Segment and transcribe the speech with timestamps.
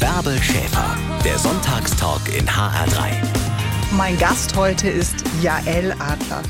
[0.00, 3.12] Bärbel Schäfer, der Sonntagstalk in HR3.
[3.92, 6.42] Mein Gast heute ist Jael Adler.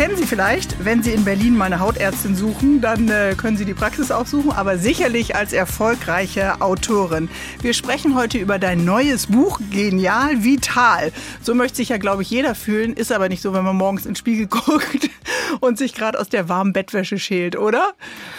[0.00, 3.66] Kennen Sie vielleicht, wenn Sie in Berlin mal eine Hautärztin suchen, dann äh, können Sie
[3.66, 7.28] die Praxis aufsuchen, aber sicherlich als erfolgreiche Autorin.
[7.60, 11.12] Wir sprechen heute über dein neues Buch, Genial Vital.
[11.42, 14.06] So möchte sich ja, glaube ich, jeder fühlen, ist aber nicht so, wenn man morgens
[14.06, 15.10] in den Spiegel guckt
[15.60, 17.92] und sich gerade aus der warmen Bettwäsche schält, oder?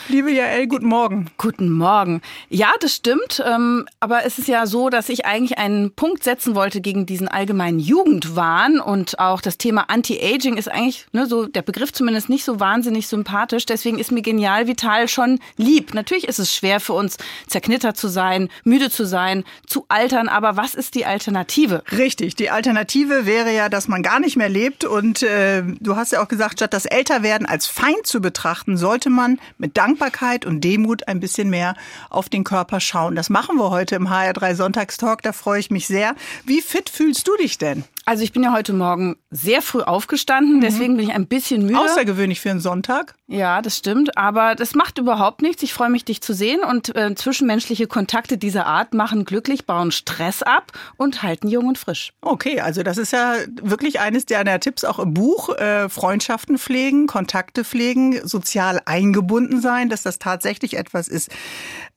[0.08, 1.30] Liebe Jael, guten Morgen.
[1.38, 2.24] Guten Morgen.
[2.50, 3.44] Ja, das stimmt.
[3.46, 7.28] Ähm, aber es ist ja so, dass ich eigentlich einen Punkt setzen wollte gegen diesen
[7.28, 12.44] allgemeinen Jugendwahn und auch das Thema Anti-Aging ist eigentlich ne, so der Begriff zumindest nicht
[12.44, 13.66] so wahnsinnig sympathisch.
[13.66, 15.94] Deswegen ist mir genial vital schon lieb.
[15.94, 20.30] Natürlich ist es schwer für uns, zerknittert zu sein, müde zu sein, zu altern.
[20.30, 21.84] Aber was ist die Alternative?
[21.92, 22.36] Richtig.
[22.36, 24.84] Die Alternative wäre ja, dass man gar nicht mehr lebt.
[24.84, 29.10] Und äh, du hast ja auch gesagt, statt das Älterwerden als Feind zu betrachten, sollte
[29.10, 31.76] man mit Dankbarkeit und Demut ein bisschen mehr
[32.10, 33.16] auf den Körper schauen.
[33.16, 35.22] Das machen wir heute im HR3 Sonntagstalk.
[35.22, 36.16] Da freue ich mich sehr.
[36.46, 37.84] Wie fit fühlst du dich denn?
[38.04, 40.62] Also ich bin ja heute Morgen sehr früh aufgestanden, mhm.
[40.62, 41.80] deswegen bin ich ein bisschen müde.
[41.80, 43.16] Außergewöhnlich für einen Sonntag.
[43.28, 45.64] Ja, das stimmt, aber das macht überhaupt nichts.
[45.64, 49.92] Ich freue mich, dich zu sehen und äh, zwischenmenschliche Kontakte dieser Art machen glücklich, bauen
[49.92, 52.12] Stress ab und halten jung und frisch.
[52.22, 55.56] Okay, also das ist ja wirklich eines deiner Tipps auch im Buch.
[55.58, 61.30] Äh, Freundschaften pflegen, Kontakte pflegen, sozial eingebunden sein, dass das tatsächlich etwas ist,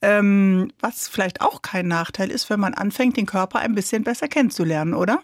[0.03, 4.28] ähm, was vielleicht auch kein Nachteil ist, wenn man anfängt, den Körper ein bisschen besser
[4.28, 5.21] kennenzulernen, oder?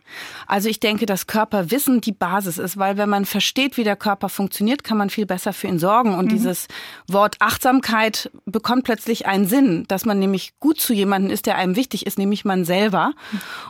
[0.47, 4.29] Also ich denke, dass Körperwissen die Basis ist, weil wenn man versteht, wie der Körper
[4.29, 6.15] funktioniert, kann man viel besser für ihn sorgen.
[6.15, 6.31] Und mhm.
[6.31, 6.67] dieses
[7.07, 11.77] Wort Achtsamkeit bekommt plötzlich einen Sinn, dass man nämlich gut zu jemandem ist, der einem
[11.77, 13.13] wichtig ist, nämlich man selber.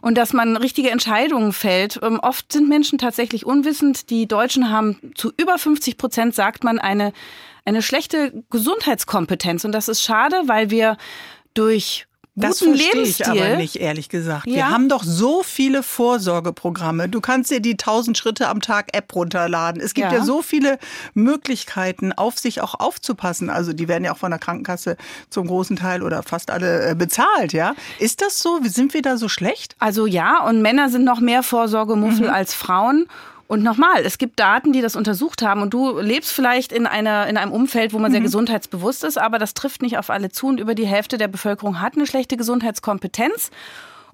[0.00, 2.00] Und dass man richtige Entscheidungen fällt.
[2.02, 4.10] Ähm, oft sind Menschen tatsächlich unwissend.
[4.10, 7.12] Die Deutschen haben zu über 50 Prozent, sagt man, eine,
[7.64, 9.64] eine schlechte Gesundheitskompetenz.
[9.64, 10.96] Und das ist schade, weil wir
[11.54, 14.46] durch das verstehe ich aber nicht, ehrlich gesagt.
[14.46, 14.54] Ja.
[14.54, 17.08] Wir haben doch so viele Vorsorgeprogramme.
[17.08, 19.80] Du kannst dir die 1000 Schritte am Tag App runterladen.
[19.80, 20.18] Es gibt ja.
[20.18, 20.78] ja so viele
[21.14, 23.50] Möglichkeiten, auf sich auch aufzupassen.
[23.50, 24.96] Also die werden ja auch von der Krankenkasse
[25.28, 27.74] zum großen Teil oder fast alle äh, bezahlt, ja?
[27.98, 28.60] Ist das so?
[28.62, 29.74] Sind wir da so schlecht?
[29.78, 32.34] Also ja, und Männer sind noch mehr Vorsorgemuffel mhm.
[32.34, 33.06] als Frauen.
[33.50, 37.26] Und nochmal, es gibt Daten, die das untersucht haben und du lebst vielleicht in, einer,
[37.26, 38.14] in einem Umfeld, wo man mhm.
[38.14, 41.26] sehr gesundheitsbewusst ist, aber das trifft nicht auf alle zu und über die Hälfte der
[41.26, 43.50] Bevölkerung hat eine schlechte Gesundheitskompetenz.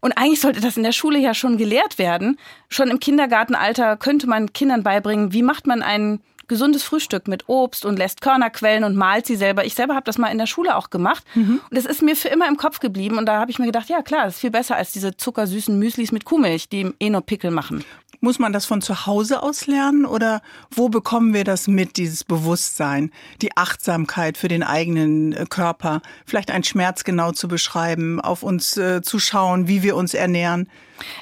[0.01, 2.39] Und eigentlich sollte das in der Schule ja schon gelehrt werden.
[2.71, 7.85] Schon im Kindergartenalter könnte man Kindern beibringen, wie macht man ein gesundes Frühstück mit Obst
[7.85, 9.65] und lässt Körner quellen und malt sie selber.
[9.65, 11.61] Ich selber habe das mal in der Schule auch gemacht mhm.
[11.69, 13.89] und das ist mir für immer im Kopf geblieben und da habe ich mir gedacht,
[13.89, 17.23] ja klar, das ist viel besser als diese zuckersüßen Müslis mit Kuhmilch, die eh nur
[17.23, 17.85] Pickel machen.
[18.21, 20.41] Muss man das von zu Hause aus lernen oder
[20.71, 23.11] wo bekommen wir das mit, dieses Bewusstsein,
[23.43, 28.77] die Achtsamkeit für den eigenen äh, Körper, vielleicht einen Schmerz genau zu beschreiben, auf uns
[28.77, 30.69] äh, zu schauen, wie wir uns ernähren?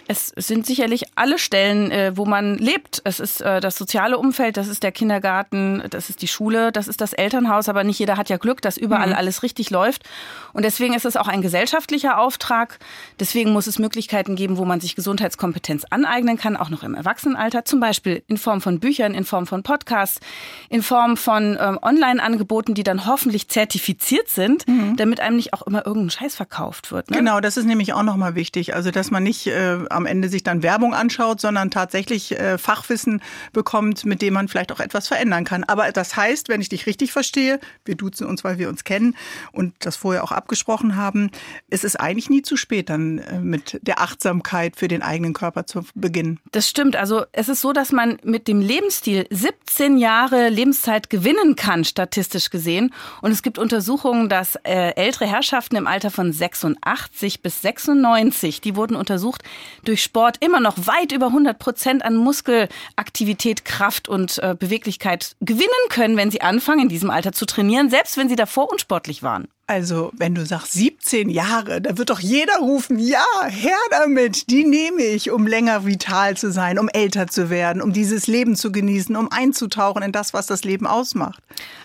[0.07, 3.01] Es sind sicherlich alle Stellen, äh, wo man lebt.
[3.05, 6.89] Es ist äh, das soziale Umfeld, das ist der Kindergarten, das ist die Schule, das
[6.89, 9.15] ist das Elternhaus, aber nicht jeder hat ja Glück, dass überall mhm.
[9.15, 10.05] alles richtig läuft.
[10.53, 12.79] Und deswegen ist es auch ein gesellschaftlicher Auftrag.
[13.19, 17.65] Deswegen muss es Möglichkeiten geben, wo man sich Gesundheitskompetenz aneignen kann, auch noch im Erwachsenenalter,
[17.65, 20.21] zum Beispiel in Form von Büchern, in Form von Podcasts,
[20.69, 24.97] in Form von ähm, Online-Angeboten, die dann hoffentlich zertifiziert sind, mhm.
[24.97, 27.11] damit einem nicht auch immer irgendein Scheiß verkauft wird.
[27.11, 27.19] Ne?
[27.19, 28.75] Genau, das ist nämlich auch nochmal wichtig.
[28.75, 32.59] Also, dass man nicht äh, äh, am Ende sich dann Werbung anschaut, sondern tatsächlich äh,
[32.59, 35.65] Fachwissen bekommt, mit dem man vielleicht auch etwas verändern kann.
[35.65, 39.17] Aber das heißt, wenn ich dich richtig verstehe, wir duzen uns, weil wir uns kennen
[39.53, 41.31] und das vorher auch abgesprochen haben,
[41.71, 45.67] es ist eigentlich nie zu spät, dann äh, mit der Achtsamkeit für den eigenen Körper
[45.67, 46.41] zu beginnen.
[46.53, 46.97] Das stimmt.
[46.97, 52.51] Also es ist so, dass man mit dem Lebensstil 17 Jahre Lebenszeit gewinnen kann, statistisch
[52.51, 52.93] gesehen.
[53.23, 58.77] Und es gibt Untersuchungen, dass äh, ältere Herrschaften im Alter von 86 bis 96, die
[58.77, 59.43] wurden untersucht,
[59.85, 65.69] durch Sport immer noch weit über 100 Prozent an Muskelaktivität, Kraft und äh, Beweglichkeit gewinnen
[65.89, 69.49] können, wenn sie anfangen, in diesem Alter zu trainieren, selbst wenn sie davor unsportlich waren.
[69.67, 74.63] Also, wenn du sagst 17 Jahre, da wird doch jeder rufen, ja, her damit, die
[74.63, 78.73] nehme ich, um länger vital zu sein, um älter zu werden, um dieses Leben zu
[78.73, 81.41] genießen, um einzutauchen in das, was das Leben ausmacht.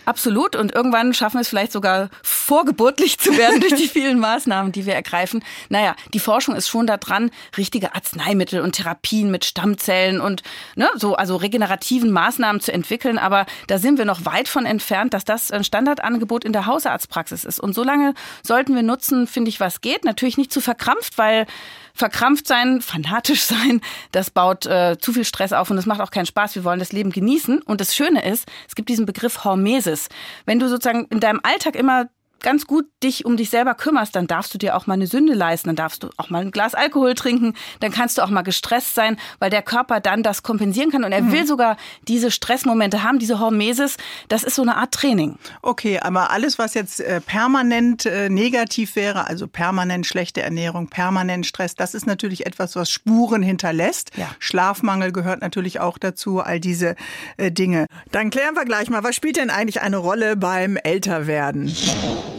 [0.10, 0.56] Absolut.
[0.56, 4.88] Und irgendwann schaffen wir es vielleicht sogar vorgeburtlich zu werden durch die vielen Maßnahmen, die
[4.88, 5.44] wir ergreifen.
[5.70, 10.42] Naja, die Forschung ist schon daran, richtige Arzneimittel und Therapien mit Stammzellen und
[10.76, 13.20] ne, so, also regenerativen Maßnahmen zu entwickeln.
[13.20, 17.46] Aber da sind wir noch weit von entfernt, dass das ein Standardangebot in der Hausarztpraxis
[17.46, 17.60] ist.
[17.74, 18.14] So lange
[18.44, 20.06] sollten wir nutzen, finde ich, was geht.
[20.06, 21.46] Natürlich nicht zu verkrampft, weil
[21.94, 23.82] verkrampft sein, fanatisch sein,
[24.12, 26.56] das baut äh, zu viel Stress auf und das macht auch keinen Spaß.
[26.56, 27.62] Wir wollen das Leben genießen.
[27.62, 30.10] Und das Schöne ist, es gibt diesen Begriff Hormesis.
[30.46, 32.10] Wenn du sozusagen in deinem Alltag immer
[32.42, 35.34] ganz gut dich um dich selber kümmerst, dann darfst du dir auch mal eine Sünde
[35.34, 38.42] leisten, dann darfst du auch mal ein Glas Alkohol trinken, dann kannst du auch mal
[38.42, 41.32] gestresst sein, weil der Körper dann das kompensieren kann und er mhm.
[41.32, 41.78] will sogar
[42.08, 43.98] diese Stressmomente haben, diese Hormesis,
[44.28, 45.38] das ist so eine Art Training.
[45.62, 51.46] Okay, aber alles, was jetzt äh, permanent äh, negativ wäre, also permanent schlechte Ernährung, permanent
[51.46, 54.12] Stress, das ist natürlich etwas, was Spuren hinterlässt.
[54.18, 54.30] Ja.
[54.40, 56.96] Schlafmangel gehört natürlich auch dazu, all diese
[57.38, 57.86] äh, Dinge.
[58.12, 61.74] Dann klären wir gleich mal, was spielt denn eigentlich eine Rolle beim Älterwerden?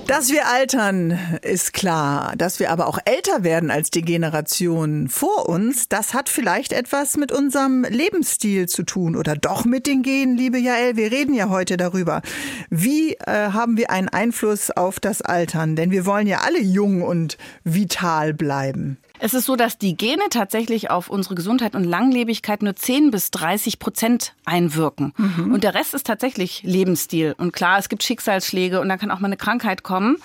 [0.06, 2.34] Dass wir altern, ist klar.
[2.36, 7.16] Dass wir aber auch älter werden als die Generation vor uns, das hat vielleicht etwas
[7.16, 10.96] mit unserem Lebensstil zu tun oder doch mit den Genen, liebe Jael.
[10.96, 12.22] Wir reden ja heute darüber.
[12.70, 15.76] Wie äh, haben wir einen Einfluss auf das Altern?
[15.76, 18.98] Denn wir wollen ja alle jung und vital bleiben.
[19.22, 23.30] Es ist so, dass die Gene tatsächlich auf unsere Gesundheit und Langlebigkeit nur 10 bis
[23.30, 25.12] 30 Prozent einwirken.
[25.16, 25.52] Mhm.
[25.52, 27.34] Und der Rest ist tatsächlich Lebensstil.
[27.36, 30.16] Und klar, es gibt Schicksalsschläge und da kann auch mal eine Krankheit kommen.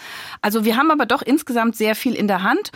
[0.42, 2.72] Also wir haben aber doch insgesamt sehr viel in der Hand.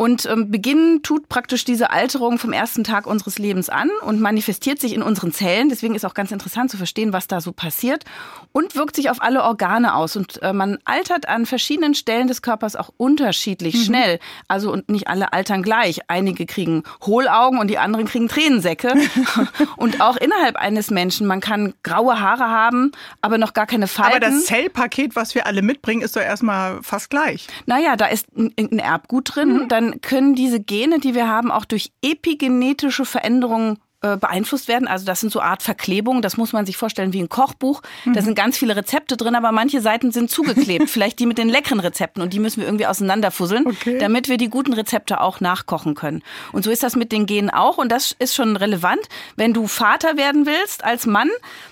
[0.00, 4.80] Und ähm, beginnen tut praktisch diese Alterung vom ersten Tag unseres Lebens an und manifestiert
[4.80, 5.68] sich in unseren Zellen.
[5.68, 8.04] Deswegen ist auch ganz interessant zu verstehen, was da so passiert
[8.52, 10.16] und wirkt sich auf alle Organe aus.
[10.16, 13.82] Und äh, man altert an verschiedenen Stellen des Körpers auch unterschiedlich mhm.
[13.82, 14.18] schnell.
[14.48, 16.00] Also und nicht alle altern gleich.
[16.08, 18.94] Einige kriegen Hohlaugen und die anderen kriegen Tränensäcke.
[19.76, 24.16] und auch innerhalb eines Menschen, man kann graue Haare haben, aber noch gar keine Falten.
[24.16, 27.48] Aber das Zellpaket, was wir alle mitbringen, ist doch erstmal fast gleich.
[27.66, 29.64] Naja, da ist ein, Erbgut drin.
[29.64, 29.68] Mhm.
[29.68, 34.88] Dann können diese Gene, die wir haben, auch durch epigenetische Veränderungen äh, beeinflusst werden.
[34.88, 36.22] Also das sind so Art Verklebungen.
[36.22, 37.82] Das muss man sich vorstellen wie ein Kochbuch.
[38.06, 38.14] Mhm.
[38.14, 40.88] Da sind ganz viele Rezepte drin, aber manche Seiten sind zugeklebt.
[40.88, 43.98] Vielleicht die mit den leckeren Rezepten und die müssen wir irgendwie auseinanderfusseln, okay.
[43.98, 46.22] damit wir die guten Rezepte auch nachkochen können.
[46.52, 49.02] Und so ist das mit den Genen auch und das ist schon relevant.
[49.36, 51.28] Wenn du Vater werden willst als Mann,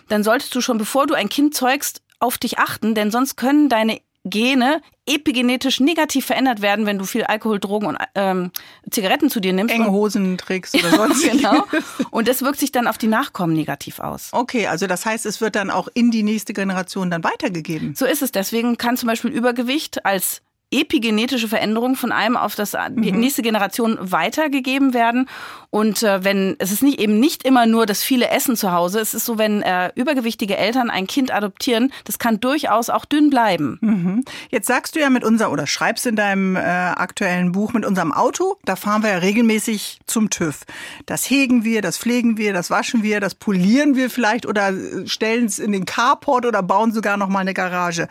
[0.09, 3.69] dann solltest du schon bevor du ein Kind zeugst, auf dich achten, denn sonst können
[3.69, 8.51] deine Gene epigenetisch negativ verändert werden, wenn du viel Alkohol, Drogen und ähm,
[8.91, 9.75] Zigaretten zu dir nimmst.
[9.75, 11.23] Enge Hosen trägst oder sonst.
[11.23, 11.65] genau.
[12.11, 14.29] Und das wirkt sich dann auf die Nachkommen negativ aus.
[14.33, 17.95] Okay, also das heißt, es wird dann auch in die nächste Generation dann weitergegeben.
[17.95, 18.33] So ist es.
[18.33, 23.21] Deswegen kann zum Beispiel Übergewicht als epigenetische Veränderung von einem auf das die mhm.
[23.21, 25.29] nächste Generation weitergegeben werden.
[25.71, 29.01] Und äh, wenn es ist nicht eben nicht immer nur das viele Essen zu Hause.
[29.01, 33.29] Es ist so, wenn äh, übergewichtige Eltern ein Kind adoptieren, das kann durchaus auch dünn
[33.29, 33.79] bleiben.
[33.81, 34.25] Mhm.
[34.51, 38.13] Jetzt sagst du ja mit unser oder schreibst in deinem äh, aktuellen Buch mit unserem
[38.13, 40.65] Auto, da fahren wir ja regelmäßig zum TÜV.
[41.07, 45.07] Das hegen wir, das pflegen wir, das waschen wir, das polieren wir vielleicht oder äh,
[45.07, 48.09] stellen es in den Carport oder bauen sogar noch mal eine Garage.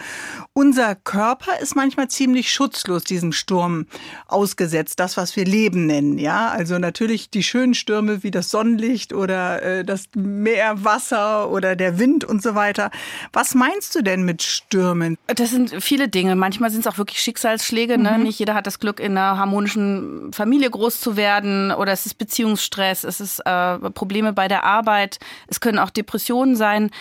[0.53, 3.85] Unser Körper ist manchmal ziemlich völlig schutzlos diesem Sturm
[4.27, 6.17] ausgesetzt, das, was wir Leben nennen.
[6.17, 11.99] Ja, also natürlich die schönen Stürme wie das Sonnenlicht oder äh, das Meerwasser oder der
[11.99, 12.91] Wind und so weiter.
[13.33, 15.17] Was meinst du denn mit Stürmen?
[15.27, 16.35] Das sind viele Dinge.
[16.35, 17.97] Manchmal sind es auch wirklich Schicksalsschläge.
[17.97, 18.17] Ne?
[18.17, 18.23] Mhm.
[18.23, 22.17] Nicht jeder hat das Glück, in einer harmonischen Familie groß zu werden oder es ist
[22.17, 26.91] Beziehungsstress, es ist äh, Probleme bei der Arbeit, es können auch Depressionen sein.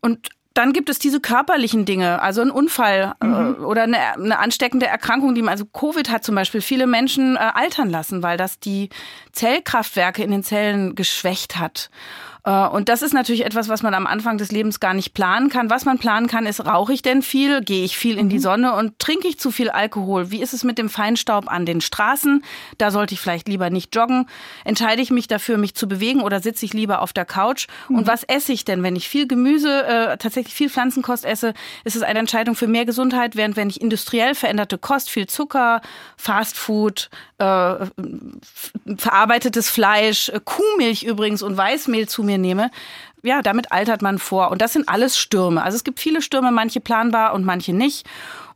[0.00, 3.56] Und dann gibt es diese körperlichen Dinge, also ein Unfall äh, mhm.
[3.60, 7.36] äh, oder eine, eine, ansteckende Erkrankung, die man, also Covid hat zum Beispiel viele Menschen
[7.36, 8.90] äh, altern lassen, weil das die
[9.32, 11.90] Zellkraftwerke in den Zellen geschwächt hat.
[12.44, 15.48] Äh, und das ist natürlich etwas, was man am Anfang des Lebens gar nicht planen
[15.48, 15.70] kann.
[15.70, 17.62] Was man planen kann, ist, rauche ich denn viel?
[17.62, 18.42] Gehe ich viel in die mhm.
[18.42, 20.30] Sonne und trinke ich zu viel Alkohol?
[20.30, 22.44] Wie ist es mit dem Feinstaub an den Straßen?
[22.78, 24.26] Da sollte ich vielleicht lieber nicht joggen.
[24.64, 27.68] Entscheide ich mich dafür, mich zu bewegen oder sitze ich lieber auf der Couch?
[27.88, 28.06] Und mhm.
[28.06, 28.82] was esse ich denn?
[28.82, 32.84] Wenn ich viel Gemüse, äh, tatsächlich viel Pflanzenkost esse, ist es eine Entscheidung für mehr
[32.84, 35.80] Gesundheit, während wenn ich industriell veränderte Kost, viel Zucker,
[36.16, 37.74] Fastfood, äh,
[38.96, 42.70] verarbeitetes Fleisch, äh, Kuhmilch übrigens und Weißmehl zu mir mir nehme,
[43.22, 44.50] ja, damit altert man vor.
[44.50, 45.62] Und das sind alles Stürme.
[45.62, 48.06] Also es gibt viele Stürme, manche planbar und manche nicht.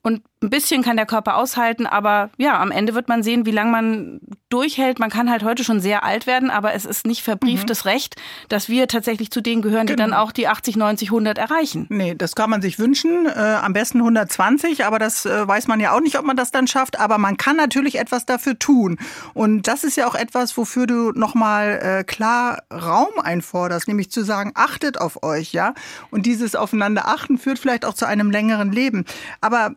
[0.06, 3.50] Und ein bisschen kann der Körper aushalten, aber ja, am Ende wird man sehen, wie
[3.50, 4.20] lange man
[4.50, 5.00] durchhält.
[5.00, 7.90] Man kann halt heute schon sehr alt werden, aber es ist nicht verbrieftes mhm.
[7.90, 8.16] Recht,
[8.48, 10.10] dass wir tatsächlich zu denen gehören, die genau.
[10.10, 11.86] dann auch die 80, 90, 100 erreichen.
[11.88, 13.26] Nee, das kann man sich wünschen.
[13.26, 16.52] Äh, am besten 120, aber das äh, weiß man ja auch nicht, ob man das
[16.52, 17.00] dann schafft.
[17.00, 18.98] Aber man kann natürlich etwas dafür tun.
[19.34, 24.22] Und das ist ja auch etwas, wofür du nochmal äh, klar Raum einforderst, nämlich zu
[24.22, 25.74] sagen, achtet auf euch, ja.
[26.10, 29.04] Und dieses Aufeinander achten führt vielleicht auch zu einem längeren Leben.
[29.40, 29.74] Aber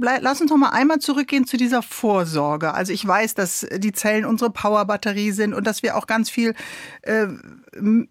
[0.00, 2.74] lass uns noch mal einmal zurückgehen zu dieser Vorsorge.
[2.74, 6.54] Also ich weiß, dass die Zellen unsere Powerbatterie sind und dass wir auch ganz viel
[7.02, 7.26] äh,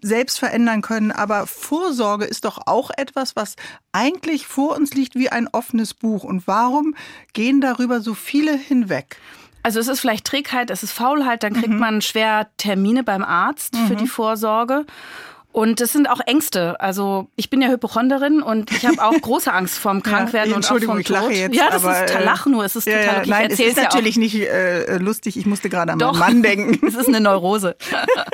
[0.01, 1.12] selbst verändern können.
[1.12, 3.56] Aber Vorsorge ist doch auch etwas, was
[3.91, 6.24] eigentlich vor uns liegt wie ein offenes Buch.
[6.24, 6.96] Und warum
[7.34, 9.17] gehen darüber so viele hinweg?
[9.63, 11.79] Also es ist vielleicht Trägheit, es ist Faulheit, dann kriegt mhm.
[11.79, 13.88] man schwer Termine beim Arzt mhm.
[13.88, 14.86] für die Vorsorge.
[15.57, 16.79] Und es sind auch Ängste.
[16.79, 20.71] Also ich bin ja Hypochonderin und ich habe auch große Angst vorm Krankwerden ja, und
[20.71, 21.33] auch vom ich lache Tod.
[21.33, 22.63] Jetzt, ja, das aber, ist Lach nur.
[22.63, 23.29] Es ist ja, total ja, okay.
[23.31, 25.35] Nein, es ist natürlich nicht äh, lustig.
[25.35, 26.11] Ich musste gerade an Doch.
[26.11, 26.85] meinen Mann denken.
[26.87, 27.75] es ist eine Neurose.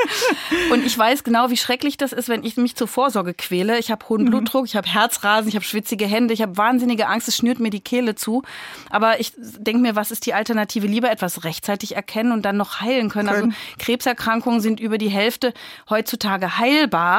[0.73, 3.79] und ich weiß genau, wie schrecklich das ist, wenn ich mich zur Vorsorge quäle.
[3.79, 4.29] Ich habe hohen Mhm.
[4.29, 7.69] Blutdruck, ich habe Herzrasen, ich habe schwitzige Hände, ich habe wahnsinnige Angst, es schnürt mir
[7.69, 8.43] die Kehle zu.
[8.89, 10.87] Aber ich denke mir, was ist die Alternative?
[10.87, 13.29] Lieber etwas rechtzeitig erkennen und dann noch heilen können.
[13.29, 13.55] Also Können.
[13.79, 15.53] Krebserkrankungen sind über die Hälfte
[15.89, 17.12] heutzutage heilbar.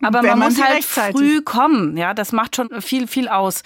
[0.00, 1.96] Aber Wenn man, muss halt früh kommen.
[1.96, 3.62] Ja, das macht schon viel, viel aus.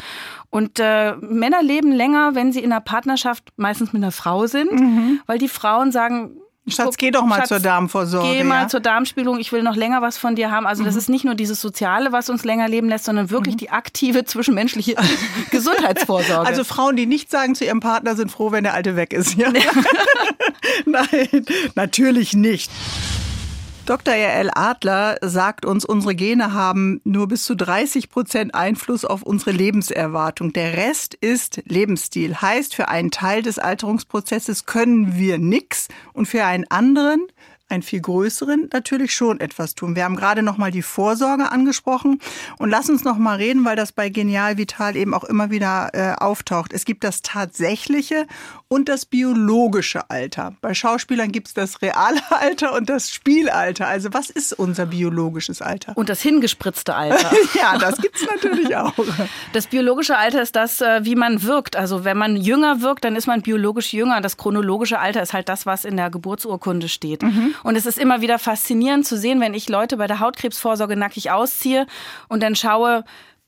[0.48, 5.20] Und äh, Männer leben länger, wenn sie in einer Partnerschaft meistens mit einer Frau sind,
[5.26, 6.70] weil die Frauen sagen, Mhm.
[6.70, 8.28] Schatz, geh doch mal Schatz, zur Darmvorsorge.
[8.28, 8.68] Geh mal ja?
[8.68, 10.66] zur Darmspiegelung, ich will noch länger was von dir haben.
[10.66, 13.70] Also das ist nicht nur dieses Soziale, was uns länger leben lässt, sondern wirklich die
[13.70, 14.94] aktive zwischenmenschliche
[15.50, 16.46] Gesundheitsvorsorge.
[16.46, 19.34] Also Frauen, die nicht sagen zu ihrem Partner, sind froh, wenn der Alte weg ist.
[19.34, 19.52] Ja?
[20.86, 22.70] Nein, natürlich nicht.
[23.84, 24.14] Dr.
[24.14, 24.50] R.L.
[24.54, 30.52] Adler sagt uns, unsere Gene haben nur bis zu 30 Prozent Einfluss auf unsere Lebenserwartung.
[30.52, 32.36] Der Rest ist Lebensstil.
[32.36, 37.26] Heißt, für einen Teil des Alterungsprozesses können wir nix und für einen anderen
[37.72, 39.96] einen viel größeren natürlich schon etwas tun.
[39.96, 42.20] Wir haben gerade noch mal die Vorsorge angesprochen
[42.58, 45.90] und lass uns noch mal reden, weil das bei Genial Vital eben auch immer wieder
[45.92, 46.72] äh, auftaucht.
[46.72, 48.26] Es gibt das tatsächliche
[48.68, 50.54] und das biologische Alter.
[50.60, 53.86] Bei Schauspielern gibt es das reale Alter und das Spielalter.
[53.86, 55.96] Also was ist unser biologisches Alter?
[56.02, 57.30] und das hingespritzte Alter.
[57.54, 58.92] ja, das gibt's natürlich auch.
[59.52, 61.76] Das biologische Alter ist das, äh, wie man wirkt.
[61.76, 64.20] Also wenn man jünger wirkt, dann ist man biologisch jünger.
[64.20, 67.22] Das chronologische Alter ist halt das, was in der Geburtsurkunde steht.
[67.62, 71.30] Und es ist immer wieder faszinierend zu sehen, wenn ich Leute bei der Hautkrebsvorsorge nackig
[71.30, 71.86] ausziehe
[72.28, 73.04] und dann schaue,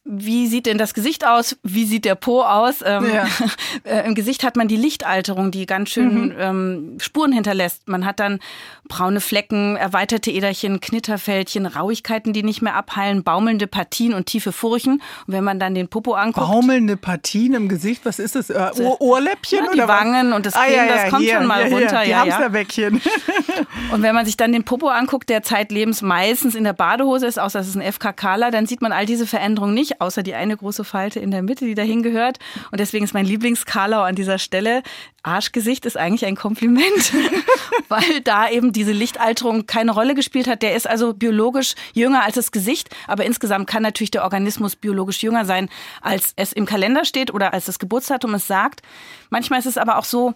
[0.07, 1.57] wie sieht denn das Gesicht aus?
[1.63, 2.77] Wie sieht der Po aus?
[2.85, 3.27] Ähm, Ja.
[3.85, 6.35] äh, Im Gesicht hat man die Lichtalterung, die ganz schön Mhm.
[6.39, 7.89] ähm, Spuren hinterlässt.
[7.89, 8.39] Man hat dann
[8.87, 15.01] braune Flecken, erweiterte Äderchen, Knitterfältchen, Rauigkeiten, die nicht mehr abheilen, baumelnde Partien und tiefe Furchen.
[15.27, 18.51] Und wenn man dann den Popo anguckt, Baumelnde Partien im Gesicht, was ist das?
[18.51, 20.01] Äh, Ohr Ohrläppchen Ja, die oder was?
[20.01, 22.21] Wangen und das ah, Kinn, ja, ja, das kommt schon mal runter, die ja.
[22.21, 23.01] Hamsterbäckchen.
[23.93, 27.39] Und wenn man sich dann den Popo anguckt, der zeitlebens meistens in der Badehose ist,
[27.39, 30.57] außer es ist ein FKKler, dann sieht man all diese Veränderungen nicht, außer die eine
[30.57, 32.39] große Falte in der Mitte, die dahin gehört.
[32.71, 34.83] Und deswegen ist mein Lieblingskarlau an dieser Stelle,
[35.23, 37.13] Arschgesicht ist eigentlich ein Kompliment,
[37.89, 40.63] weil da eben diese Lichtalterung keine Rolle gespielt hat.
[40.63, 45.23] Der ist also biologisch jünger als das Gesicht, aber insgesamt kann natürlich der Organismus biologisch
[45.23, 45.69] jünger sein,
[46.03, 48.83] als es im Kalender steht oder als das Geburtsdatum es sagt.
[49.31, 50.35] Manchmal ist es aber auch so,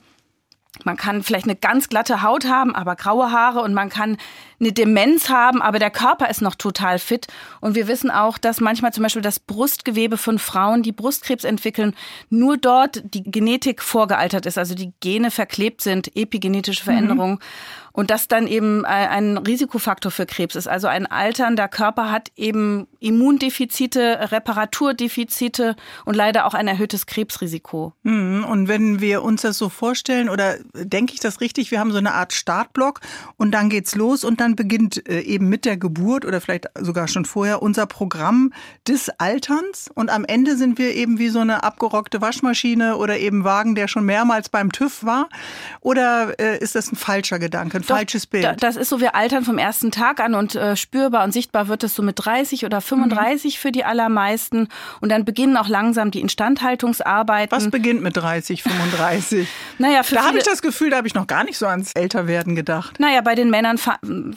[0.84, 4.16] man kann vielleicht eine ganz glatte Haut haben, aber graue Haare und man kann
[4.60, 7.26] eine Demenz haben, aber der Körper ist noch total fit.
[7.60, 11.94] Und wir wissen auch, dass manchmal zum Beispiel das Brustgewebe von Frauen, die Brustkrebs entwickeln,
[12.30, 17.38] nur dort die Genetik vorgealtert ist, also die Gene verklebt sind, epigenetische Veränderungen.
[17.92, 20.68] Und das dann eben äh, ein Risikofaktor für Krebs ist.
[20.68, 25.74] Also ein alternder Körper hat eben Immundefizite, Reparaturdefizite
[26.04, 27.92] und leider auch ein erhöhtes Krebsrisiko.
[28.04, 31.90] Mhm, Und wenn wir uns das so vorstellen, oder denke ich das richtig, wir haben
[31.90, 33.00] so eine Art Startblock
[33.36, 37.08] und dann geht's los und dann beginnt äh, eben mit der Geburt oder vielleicht sogar
[37.08, 38.52] schon vorher unser Programm
[38.86, 43.44] des Alterns und am Ende sind wir eben wie so eine abgerockte Waschmaschine oder eben
[43.44, 45.28] Wagen, der schon mehrmals beim TÜV war.
[45.80, 48.44] Oder äh, ist das ein falscher Gedanke, ein Doch, falsches Bild?
[48.44, 51.68] Da, das ist so, wir altern vom ersten Tag an und äh, spürbar und sichtbar
[51.68, 53.58] wird es so mit 30 oder 35 Mhm.
[53.58, 54.68] für die allermeisten.
[55.00, 57.50] Und dann beginnen auch langsam die Instandhaltungsarbeiten.
[57.56, 59.48] Was beginnt mit 30, 35?
[59.78, 62.54] naja, Da habe ich das Gefühl, da habe ich noch gar nicht so ans Älterwerden
[62.54, 62.98] gedacht.
[63.00, 63.78] naja, bei den Männern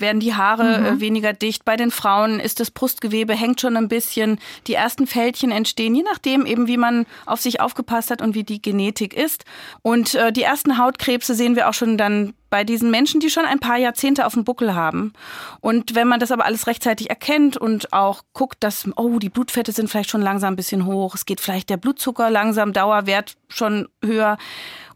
[0.02, 0.86] werden die Haare Mhm.
[0.86, 1.64] äh, weniger dicht.
[1.66, 4.40] Bei den Frauen ist das Brustgewebe, hängt schon ein bisschen.
[4.68, 8.44] Die ersten Fältchen entstehen, je nachdem eben, wie man auf sich aufgepasst hat und wie
[8.44, 9.46] die Genetik ist.
[9.82, 13.46] Und äh, die ersten Hautkrebse sehen wir auch schon dann bei diesen Menschen, die schon
[13.46, 15.14] ein paar Jahrzehnte auf dem Buckel haben.
[15.62, 19.72] Und wenn man das aber alles rechtzeitig erkennt und auch guckt, dass, oh, die Blutfette
[19.72, 23.88] sind vielleicht schon langsam ein bisschen hoch, es geht vielleicht der Blutzucker langsam, Dauerwert schon
[24.04, 24.38] höher.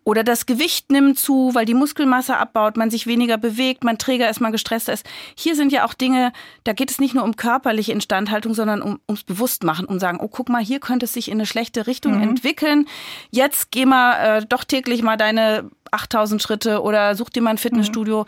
[0.05, 4.29] Oder das Gewicht nimmt zu, weil die Muskelmasse abbaut, man sich weniger bewegt, man träger
[4.29, 5.03] ist, man gestresster ist.
[5.35, 6.31] Hier sind ja auch Dinge,
[6.63, 10.27] da geht es nicht nur um körperliche Instandhaltung, sondern um, ums Bewusstmachen, um sagen, oh,
[10.27, 12.88] guck mal, hier könnte es sich in eine schlechte Richtung entwickeln.
[13.31, 17.57] Jetzt geh mal äh, doch täglich mal deine 8000 Schritte oder such dir mal ein
[17.57, 18.25] Fitnessstudio.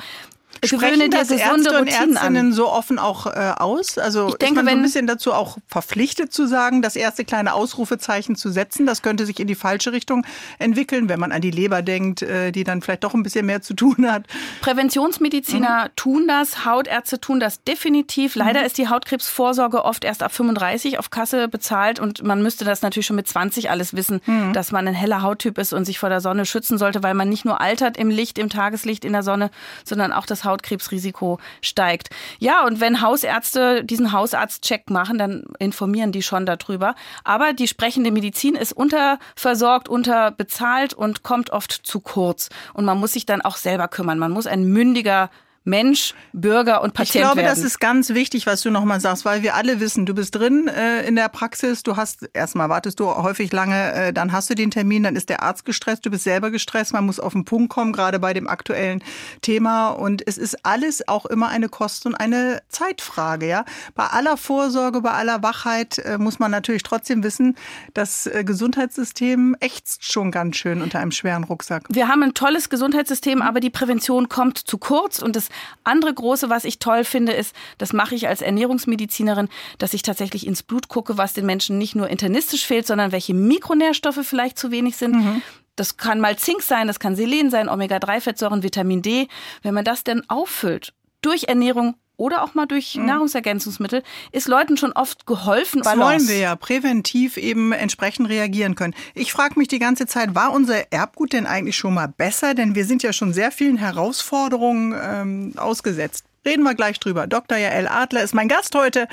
[0.62, 2.54] Gewöhne Sprechen dir das gesunde Ärzte und Routinen Ärztinnen an.
[2.54, 3.98] so offen auch äh, aus?
[3.98, 7.26] Also Ich denke, ist man so ein bisschen dazu auch verpflichtet zu sagen, das erste
[7.26, 8.86] kleine Ausrufezeichen zu setzen.
[8.86, 10.26] Das könnte sich in die falsche Richtung
[10.60, 13.62] entwickeln, wenn man an die Leber denkt, äh, die dann vielleicht doch ein bisschen mehr
[13.62, 14.24] zu tun hat.
[14.62, 15.96] Präventionsmediziner Mhm.
[15.96, 18.36] tun das, Hautärzte tun das definitiv.
[18.36, 22.82] Leider ist die Hautkrebsvorsorge oft erst ab 35 auf Kasse bezahlt und man müsste das
[22.82, 24.54] natürlich schon mit 20 alles wissen, Mhm.
[24.54, 27.28] dass man ein heller Hauttyp ist und sich vor der Sonne schützen sollte, weil man
[27.30, 29.52] nicht nur altert im Licht, im Tageslicht, in der Sonne,
[29.84, 32.10] sondern auch das das Hautkrebsrisiko steigt.
[32.39, 36.96] Ja, und wenn Hausärzte diesen Hausarztcheck machen, dann informieren die schon darüber.
[37.24, 42.50] Aber die sprechende Medizin ist unterversorgt, unterbezahlt und kommt oft zu kurz.
[42.74, 44.18] Und man muss sich dann auch selber kümmern.
[44.18, 45.30] Man muss ein mündiger
[45.67, 47.47] Mensch, Bürger und Patient Ich glaube, werden.
[47.50, 50.69] das ist ganz wichtig, was du nochmal sagst, weil wir alle wissen, du bist drin
[50.69, 54.55] äh, in der Praxis, du hast, erstmal wartest du häufig lange, äh, dann hast du
[54.55, 57.43] den Termin, dann ist der Arzt gestresst, du bist selber gestresst, man muss auf den
[57.43, 59.03] Punkt kommen, gerade bei dem aktuellen
[59.41, 63.65] Thema und es ist alles auch immer eine Kosten- und eine Zeitfrage, ja.
[63.93, 67.57] Bei aller Vorsorge, bei aller Wachheit äh, muss man natürlich trotzdem wissen,
[67.93, 71.83] das äh, Gesundheitssystem ächzt schon ganz schön unter einem schweren Rucksack.
[71.89, 75.50] Wir haben ein tolles Gesundheitssystem, aber die Prävention kommt zu kurz und das
[75.84, 80.46] andere große, was ich toll finde, ist, das mache ich als Ernährungsmedizinerin, dass ich tatsächlich
[80.48, 84.72] ins Blut gucke, was den Menschen nicht nur internistisch fehlt, sondern welche Mikronährstoffe vielleicht zu
[84.72, 85.16] wenig sind.
[85.16, 85.42] Mhm.
[85.76, 89.28] Das kann mal Zink sein, das kann Selen sein, Omega-3-Fettsäuren, Vitamin D.
[89.62, 93.05] Wenn man das denn auffüllt durch Ernährung oder auch mal durch mhm.
[93.05, 95.81] Nahrungsergänzungsmittel, ist Leuten schon oft geholfen.
[95.83, 98.95] Das wollen wir ja, präventiv eben entsprechend reagieren können.
[99.13, 102.53] Ich frage mich die ganze Zeit, war unser Erbgut denn eigentlich schon mal besser?
[102.53, 106.25] Denn wir sind ja schon sehr vielen Herausforderungen ähm, ausgesetzt.
[106.45, 107.27] Reden wir gleich drüber.
[107.27, 107.57] Dr.
[107.57, 109.07] Jael Adler ist mein Gast heute.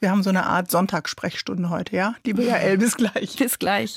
[0.00, 2.14] Wir haben so eine Art Sonntagssprechstunde heute, ja?
[2.24, 3.36] Liebe Jael, bis gleich.
[3.36, 3.94] bis gleich.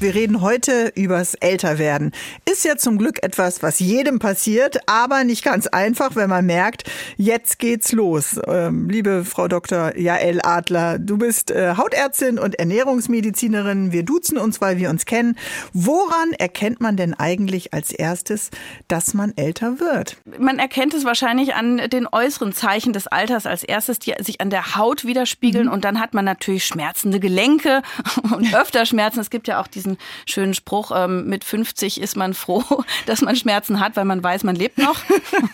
[0.00, 2.10] Wir reden heute übers Älterwerden.
[2.50, 6.90] Ist ja zum Glück etwas, was jedem passiert, aber nicht ganz einfach, wenn man merkt,
[7.16, 8.38] jetzt geht's los.
[8.46, 9.96] Ähm, liebe Frau Dr.
[9.96, 13.92] Jael Adler, du bist äh, Hautärztin und Ernährungsmedizinerin.
[13.92, 15.38] Wir duzen uns, weil wir uns kennen.
[15.72, 18.50] Woran erkennt man denn eigentlich als erstes,
[18.88, 20.16] dass man älter wird?
[20.38, 24.50] Man erkennt es wahrscheinlich an den äußeren Zeichen des Alters als erstes, die sich an
[24.50, 25.66] der Haut widerspiegeln.
[25.66, 25.72] Mhm.
[25.72, 27.82] Und dann hat man natürlich schmerzende Gelenke
[28.34, 29.20] und öfter Schmerzen.
[29.20, 32.64] Es gibt ja auch diesen schönen Spruch, ähm, mit 50 ist man froh,
[33.06, 35.00] dass man Schmerzen hat, weil man weiß, man lebt noch.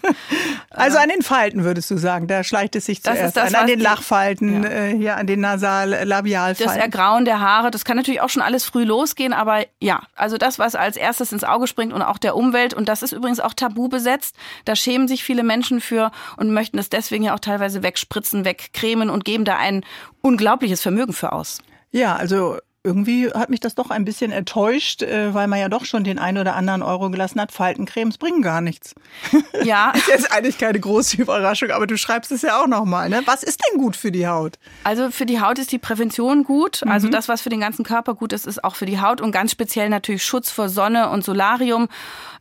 [0.70, 3.62] also an den Falten würdest du sagen, da schleicht es sich zuerst das das, an,
[3.62, 4.70] an den Lachfalten, ja.
[4.70, 6.66] äh, hier an den Nasal-Labialfalten.
[6.66, 10.38] Das Ergrauen der Haare, das kann natürlich auch schon alles früh losgehen, aber ja, also
[10.38, 13.40] das, was als erstes ins Auge springt und auch der Umwelt und das ist übrigens
[13.40, 17.40] auch tabu besetzt, da schämen sich viele Menschen für und möchten es deswegen ja auch
[17.40, 19.84] teilweise wegspritzen, wegcremen und geben da ein
[20.22, 21.60] unglaubliches Vermögen für aus.
[21.92, 25.84] Ja, also irgendwie hat mich das doch ein bisschen enttäuscht, äh, weil man ja doch
[25.84, 27.52] schon den einen oder anderen Euro gelassen hat.
[27.52, 28.94] Faltencremes bringen gar nichts.
[29.62, 29.90] Ja.
[29.90, 33.10] ist jetzt eigentlich keine große Überraschung, aber du schreibst es ja auch nochmal.
[33.10, 33.20] Ne?
[33.26, 34.58] Was ist denn gut für die Haut?
[34.84, 36.82] Also für die Haut ist die Prävention gut.
[36.86, 37.10] Also mhm.
[37.10, 39.52] das, was für den ganzen Körper gut ist, ist auch für die Haut und ganz
[39.52, 41.88] speziell natürlich Schutz vor Sonne und Solarium.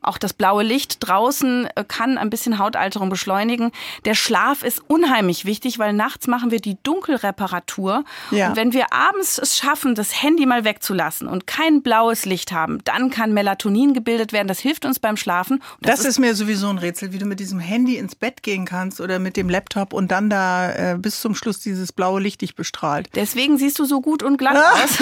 [0.01, 3.71] Auch das blaue Licht draußen äh, kann ein bisschen Hautalterung beschleunigen.
[4.05, 8.05] Der Schlaf ist unheimlich wichtig, weil nachts machen wir die Dunkelreparatur.
[8.31, 8.49] Ja.
[8.49, 12.79] Und wenn wir abends es schaffen, das Handy mal wegzulassen und kein blaues Licht haben,
[12.85, 14.47] dann kann Melatonin gebildet werden.
[14.47, 15.61] Das hilft uns beim Schlafen.
[15.81, 18.65] Das, das ist, mir sowieso ein Rätsel, wie du mit diesem Handy ins Bett gehen
[18.65, 22.41] kannst oder mit dem Laptop und dann da äh, bis zum Schluss dieses blaue Licht
[22.41, 23.09] dich bestrahlt.
[23.15, 24.99] Deswegen siehst du so gut und glatt aus.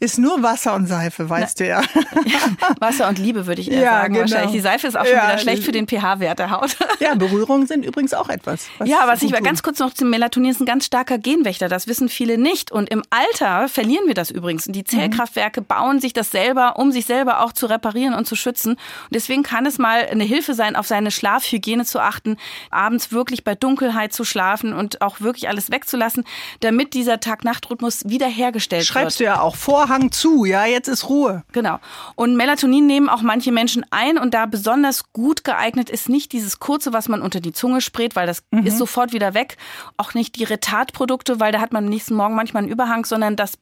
[0.00, 1.82] ist nur Wasser und Seife, weißt Na, du ja.
[2.80, 4.14] Wasser und Liebe würde ich eher ja, sagen.
[4.14, 4.24] Genau.
[4.24, 4.52] Wahrscheinlich.
[4.52, 6.76] Die Seife ist auch schon ja, wieder schlecht für den pH-Wert der Haut.
[7.00, 8.66] Ja, Berührungen sind übrigens auch etwas.
[8.78, 11.68] Was ja, was ich mal ganz kurz noch zum Melatonin ist ein ganz starker Genwächter.
[11.68, 12.72] Das wissen viele nicht.
[12.72, 14.66] Und im Alter verlieren wir das übrigens.
[14.66, 18.36] Und die Zellkraftwerke bauen sich das selber, um sich selber auch zu reparieren und zu
[18.36, 18.72] schützen.
[18.72, 22.36] Und deswegen kann es mal eine Hilfe sein, auf seine Schlafhygiene zu achten,
[22.70, 26.24] abends wirklich bei Dunkelheit zu schlafen und auch wirklich alles wegzulassen,
[26.60, 29.02] damit dieser Tag-Nacht-Rhythmus wiederhergestellt Schreibst wird.
[29.04, 31.44] Schreibst du ja auch Vorhang zu, ja, jetzt ist Ruhe.
[31.52, 31.78] Genau.
[32.14, 36.58] Und Melatonin nehmen auch manche Menschen ein und da besonders gut geeignet ist nicht dieses
[36.58, 38.66] kurze, was man unter die Zunge sprayt, weil das mhm.
[38.66, 39.56] ist sofort wieder weg.
[39.96, 43.36] Auch nicht die Retardprodukte, weil da hat man am nächsten Morgen manchmal einen Überhang, sondern
[43.36, 43.56] das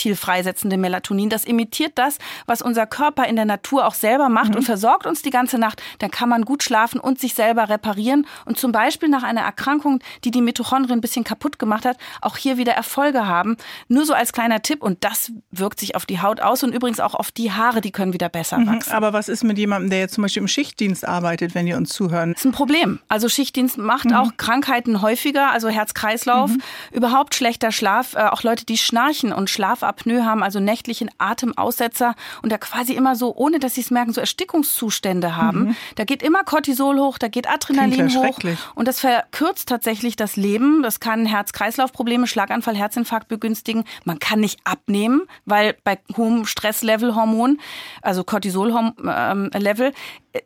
[0.00, 1.28] pulsatil freisetzende Melatonin.
[1.28, 4.56] Das imitiert das, was unser Körper in der Natur auch selber macht mhm.
[4.56, 5.82] und versorgt uns die ganze Nacht.
[5.98, 10.00] Dann kann man gut schlafen und sich selber reparieren und zum Beispiel nach einer Erkrankung,
[10.24, 13.56] die die Mitochondrien ein bisschen kaputt gemacht hat, auch hier wieder Erfolge haben.
[13.88, 17.00] Nur so als kleiner Tipp und das wirkt sich auf die Haut aus und übrigens
[17.00, 18.68] auch auf die Haare, die können wieder besser mhm.
[18.68, 18.92] wachsen.
[18.92, 21.90] Aber was ist mit jemandem, der jetzt zum Beispiel im Schichtdienst arbeitet, wenn ihr uns
[21.90, 22.32] zuhören?
[22.32, 23.00] Das ist ein Problem.
[23.08, 24.14] Also Schichtdienst macht mhm.
[24.14, 26.62] auch Krankheiten häufiger, also Herz-Kreislauf, mhm.
[26.92, 29.50] überhaupt schlechter Schlaf, äh, auch Leute, die schnarchen und
[29.90, 34.12] Schlafapnoe haben, also nächtlichen Atemaussetzer und da quasi immer so, ohne dass sie es merken,
[34.12, 35.60] so Erstickungszustände haben.
[35.60, 35.76] Mhm.
[35.96, 38.38] Da geht immer Cortisol hoch, da geht Adrenalin hoch
[38.74, 40.82] und das verkürzt tatsächlich das Leben.
[40.82, 43.84] Das kann Herz-Kreislauf-Probleme, Schlaganfall, Herzinfarkt begünstigen.
[44.04, 47.58] Man kann nicht abnehmen, weil bei hohem Stresslevel Hormon,
[48.02, 49.92] also Cortisol-Level,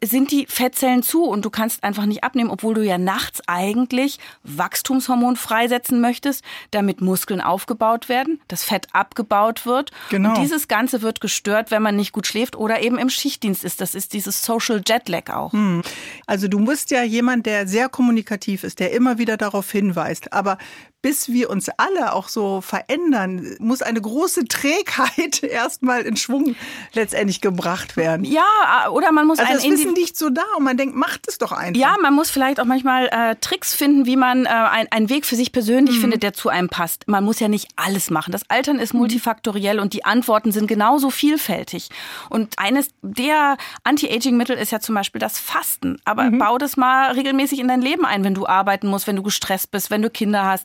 [0.02, 4.18] sind die Fettzellen zu und du kannst einfach nicht abnehmen, obwohl du ja nachts eigentlich
[4.42, 9.90] Wachstumshormon freisetzen möchtest, damit Muskeln aufgebaut werden, das Fett abgebaut wird.
[10.10, 10.30] Genau.
[10.30, 13.80] Und dieses Ganze wird gestört, wenn man nicht gut schläft oder eben im Schichtdienst ist.
[13.80, 15.52] Das ist dieses Social Jetlag auch.
[15.52, 15.82] Hm.
[16.26, 20.32] Also du musst ja jemand, der sehr kommunikativ ist, der immer wieder darauf hinweist.
[20.32, 20.56] Aber
[21.04, 26.56] bis wir uns alle auch so verändern, muss eine große Trägheit erstmal in Schwung
[26.94, 28.24] letztendlich gebracht werden.
[28.24, 31.28] Ja, oder man muss Also ein das Wissen liegt so da und man denkt, macht
[31.28, 31.78] es doch einfach.
[31.78, 35.26] Ja, man muss vielleicht auch manchmal äh, Tricks finden, wie man äh, ein, einen Weg
[35.26, 35.52] für sich Mhm.
[35.52, 37.06] persönlich findet, der zu einem passt.
[37.06, 38.32] Man muss ja nicht alles machen.
[38.32, 41.90] Das Altern ist multifaktoriell und die Antworten sind genauso vielfältig.
[42.30, 45.98] Und eines der Anti-Aging-Mittel ist ja zum Beispiel das Fasten.
[46.06, 46.38] Aber Mhm.
[46.38, 49.70] bau das mal regelmäßig in dein Leben ein, wenn du arbeiten musst, wenn du gestresst
[49.70, 50.64] bist, wenn du Kinder hast.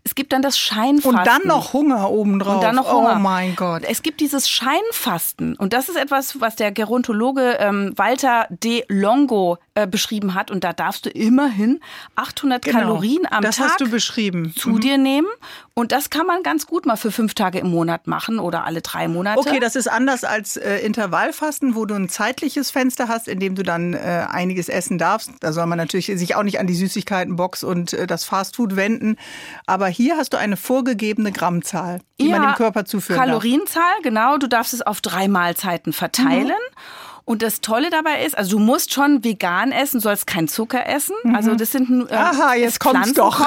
[0.03, 1.19] Es gibt dann das Scheinfasten.
[1.19, 2.55] und dann noch Hunger obendrauf.
[2.55, 3.13] Und dann noch Hunger.
[3.17, 3.83] Oh mein Gott.
[3.87, 5.55] Es gibt dieses Scheinfasten.
[5.55, 10.49] Und das ist etwas, was der Gerontologe ähm, Walter de Longo äh, beschrieben hat.
[10.51, 11.79] Und da darfst du immerhin
[12.15, 12.79] 800 Genau.
[12.79, 15.27] Kalorien am das Tag zu dir nehmen.
[15.73, 18.81] Und das kann man ganz gut mal für fünf Tage im Monat machen oder alle
[18.81, 19.39] drei Monate.
[19.39, 23.55] Okay, das ist anders als äh, Intervallfasten, wo du ein zeitliches Fenster hast, in dem
[23.55, 25.31] du dann äh, einiges essen darfst.
[25.39, 29.17] Da soll man natürlich sich auch nicht an die Süßigkeitenbox und äh, das Fastfood wenden.
[29.65, 34.37] Aber hier hast du eine vorgegebene Grammzahl, die man dem Körper zuführen Kalorienzahl, genau.
[34.37, 36.47] Du darfst es auf drei Mahlzeiten verteilen.
[36.47, 36.77] Mhm.
[37.23, 41.15] Und das Tolle dabei ist, also du musst schon vegan essen, sollst kein Zucker essen.
[41.33, 42.07] Also das sind äh, Mhm.
[42.11, 43.39] Aha, jetzt kommt's doch.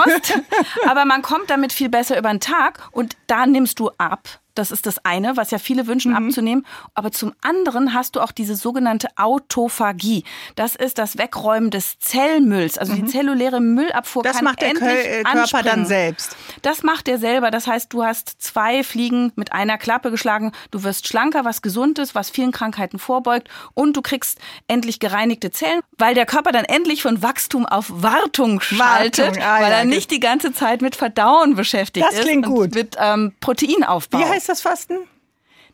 [0.89, 4.29] Aber man kommt damit viel besser über den Tag und da nimmst du ab.
[4.55, 6.29] Das ist das eine, was ja viele wünschen Mhm.
[6.29, 6.67] abzunehmen.
[6.95, 10.25] Aber zum anderen hast du auch diese sogenannte Autophagie.
[10.57, 12.79] Das ist das Wegräumen des Zellmülls.
[12.79, 14.29] Also die zelluläre Müllabfuhr Mhm.
[14.29, 15.67] Das macht der äh, Körper anspringen.
[15.67, 16.37] dann selbst.
[16.63, 17.51] Das macht er selber.
[17.51, 20.53] Das heißt, du hast zwei Fliegen mit einer Klappe geschlagen.
[20.71, 23.49] Du wirst schlanker, was gesund ist, was vielen Krankheiten vorbeugt.
[23.75, 24.39] Und du kriegst
[24.69, 29.71] endlich gereinigte Zellen, weil der Körper dann endlich von Wachstum auf Wartung schaltet, ah, weil
[29.71, 32.23] ja, er nicht die ganze Zeit mit Verdauen beschäftigt Das ist.
[32.23, 32.75] klingt und gut.
[32.75, 34.19] Mit ähm, Proteinaufbau.
[34.19, 35.09] Wie heißt das Fasten?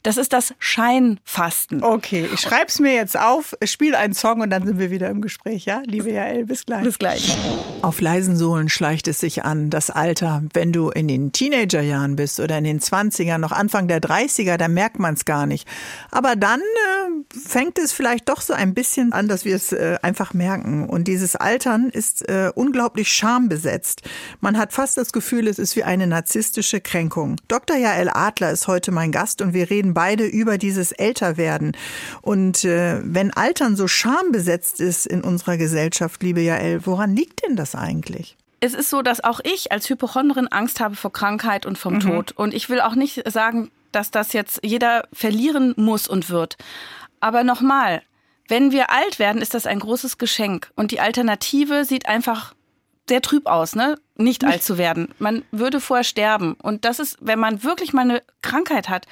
[0.02, 1.82] Das ist das Scheinfasten.
[1.82, 5.20] Okay, ich schreib's mir jetzt auf, spiele einen Song und dann sind wir wieder im
[5.20, 5.82] Gespräch, ja?
[5.84, 6.84] Liebe Jael, bis gleich.
[6.84, 7.36] Bis gleich.
[7.82, 10.42] Auf leisen Sohlen schleicht es sich an, das Alter.
[10.54, 14.72] Wenn du in den Teenagerjahren bist oder in den 20ern, noch Anfang der 30er, dann
[14.72, 15.68] merkt man es gar nicht.
[16.10, 19.98] Aber dann äh, fängt es vielleicht doch so ein bisschen an, dass wir es äh,
[20.00, 20.88] einfach merken.
[20.88, 24.02] Und dieses Altern ist äh, unglaublich schambesetzt.
[24.40, 27.36] Man hat fast das Gefühl, es ist wie eine narzisstische Kränkung.
[27.48, 27.76] Dr.
[27.76, 31.76] Jael Adler ist heute mein Gast und wir reden beide über dieses Älterwerden.
[32.22, 37.56] Und äh, wenn Altern so schambesetzt ist in unserer Gesellschaft, liebe Jael, woran liegt denn
[37.56, 38.36] das eigentlich?
[38.60, 42.32] Es ist so, dass auch ich als Hypochondrin Angst habe vor Krankheit und vom Tod.
[42.32, 46.58] Und ich will auch nicht sagen, dass das jetzt jeder verlieren muss und wird.
[47.20, 48.02] Aber nochmal,
[48.48, 50.70] wenn wir alt werden, ist das ein großes Geschenk.
[50.76, 52.54] Und die Alternative sieht einfach
[53.08, 53.96] sehr trüb aus, ne?
[54.16, 55.14] Nicht alt zu werden.
[55.18, 56.54] Man würde vorher sterben.
[56.54, 59.06] Und das ist, wenn man wirklich mal eine Krankheit hat,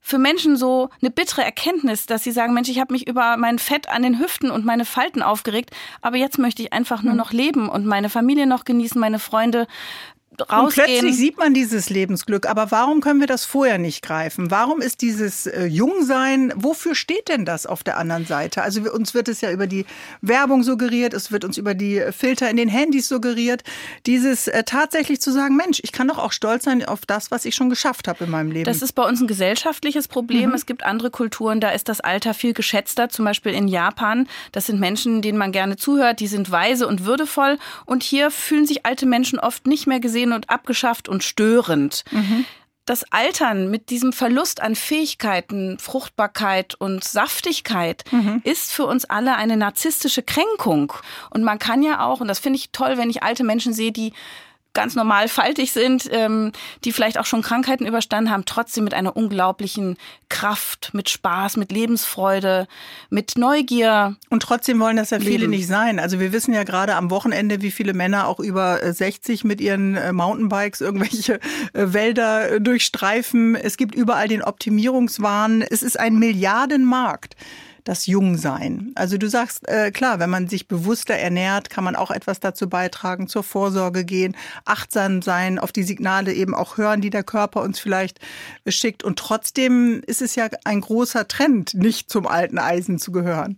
[0.00, 3.58] für Menschen so eine bittere Erkenntnis, dass sie sagen, Mensch, ich habe mich über mein
[3.58, 7.32] Fett an den Hüften und meine Falten aufgeregt, aber jetzt möchte ich einfach nur noch
[7.32, 9.66] leben und meine Familie noch genießen, meine Freunde
[10.40, 10.86] Und rausgehen.
[10.86, 12.46] plötzlich sieht man dieses Lebensglück.
[12.48, 14.50] Aber warum können wir das vorher nicht greifen?
[14.50, 18.62] Warum ist dieses äh, Jungsein, wofür steht denn das auf der anderen Seite?
[18.62, 19.86] Also wir, uns wird es ja über die
[20.20, 23.62] Werbung suggeriert, es wird uns über die Filter in den Handys suggeriert.
[24.06, 27.44] Dieses äh, tatsächlich zu sagen, Mensch, ich kann doch auch stolz sein auf das, was
[27.44, 28.64] ich schon geschafft habe in meinem Leben.
[28.64, 30.52] Das ist bei uns ein gesellschaftliches Problem.
[30.54, 33.08] Es gibt andere Kulturen, da ist das Alter viel geschätzter.
[33.08, 34.28] Zum Beispiel in Japan.
[34.52, 36.20] Das sind Menschen, denen man gerne zuhört.
[36.20, 37.58] Die sind weise und würdevoll.
[37.84, 42.04] Und hier fühlen sich alte Menschen oft nicht mehr gesehen und abgeschafft und störend.
[42.84, 48.04] Das Altern mit diesem Verlust an Fähigkeiten, Fruchtbarkeit und Saftigkeit
[48.44, 50.92] ist für uns alle eine narzisstische Kränkung.
[51.30, 53.90] Und man kann ja auch, und das finde ich toll, wenn ich alte Menschen sehe,
[53.90, 54.12] die
[54.76, 56.52] ganz normal faltig sind, ähm,
[56.84, 59.96] die vielleicht auch schon Krankheiten überstanden haben, trotzdem mit einer unglaublichen
[60.28, 62.68] Kraft, mit Spaß, mit Lebensfreude,
[63.08, 64.16] mit Neugier.
[64.28, 65.50] Und trotzdem wollen das ja viele Leben.
[65.50, 65.98] nicht sein.
[65.98, 69.60] Also wir wissen ja gerade am Wochenende, wie viele Männer auch über äh, 60 mit
[69.60, 71.40] ihren äh, Mountainbikes irgendwelche
[71.72, 73.56] äh, Wälder äh, durchstreifen.
[73.56, 75.62] Es gibt überall den Optimierungswahn.
[75.62, 77.34] Es ist ein Milliardenmarkt.
[77.86, 78.90] Das Jungsein.
[78.96, 82.68] Also du sagst, äh, klar, wenn man sich bewusster ernährt, kann man auch etwas dazu
[82.68, 87.62] beitragen, zur Vorsorge gehen, achtsam sein, auf die Signale eben auch hören, die der Körper
[87.62, 88.18] uns vielleicht
[88.66, 89.04] schickt.
[89.04, 93.56] Und trotzdem ist es ja ein großer Trend, nicht zum alten Eisen zu gehören.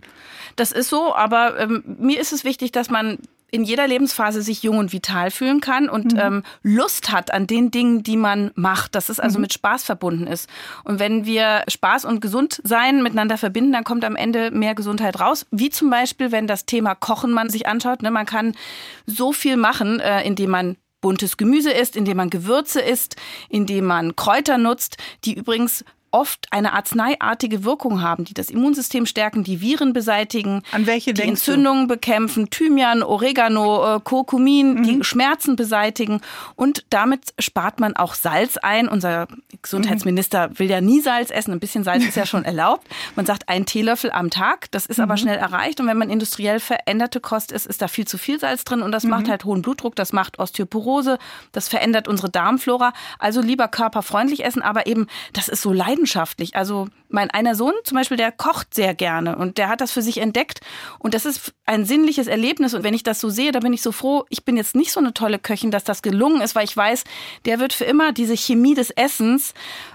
[0.56, 3.16] Das ist so, aber ähm, mir ist es wichtig, dass man
[3.50, 6.20] in jeder Lebensphase sich jung und vital fühlen kann und mhm.
[6.20, 9.42] ähm, Lust hat an den Dingen, die man macht, dass es also mhm.
[9.42, 10.48] mit Spaß verbunden ist.
[10.84, 15.46] Und wenn wir Spaß und Gesundsein miteinander verbinden, dann kommt am Ende mehr Gesundheit raus.
[15.50, 18.02] Wie zum Beispiel, wenn das Thema Kochen man sich anschaut.
[18.02, 18.54] Ne, man kann
[19.06, 23.16] so viel machen, äh, indem man buntes Gemüse isst, indem man Gewürze isst,
[23.48, 29.44] indem man Kräuter nutzt, die übrigens oft eine arzneiartige Wirkung haben, die das Immunsystem stärken,
[29.44, 31.94] die Viren beseitigen, An welche die Entzündungen du?
[31.94, 34.82] bekämpfen, Thymian, Oregano, äh, Kurkumin, mhm.
[34.82, 36.20] die Schmerzen beseitigen
[36.56, 38.88] und damit spart man auch Salz ein.
[38.88, 39.28] Unser
[39.62, 40.58] Gesundheitsminister mhm.
[40.58, 42.86] will ja nie Salz essen, ein bisschen Salz ist ja schon erlaubt.
[43.14, 45.04] Man sagt einen Teelöffel am Tag, das ist mhm.
[45.04, 48.40] aber schnell erreicht und wenn man industriell veränderte Kost isst, ist da viel zu viel
[48.40, 49.30] Salz drin und das macht mhm.
[49.30, 51.18] halt hohen Blutdruck, das macht Osteoporose,
[51.52, 52.92] das verändert unsere Darmflora.
[53.18, 56.56] Also lieber körperfreundlich essen, aber eben das ist so leid leidenschaftlich.
[56.56, 60.02] Also mein einer Sohn zum Beispiel, der kocht sehr gerne und der hat das für
[60.02, 60.60] sich entdeckt
[60.98, 63.82] und das ist ein sinnliches Erlebnis und wenn ich das so sehe, da bin ich
[63.82, 64.24] so froh.
[64.28, 67.04] Ich bin jetzt nicht so eine tolle Köchin, dass das gelungen ist, weil ich weiß,
[67.44, 69.54] der wird für immer diese Chemie des Essens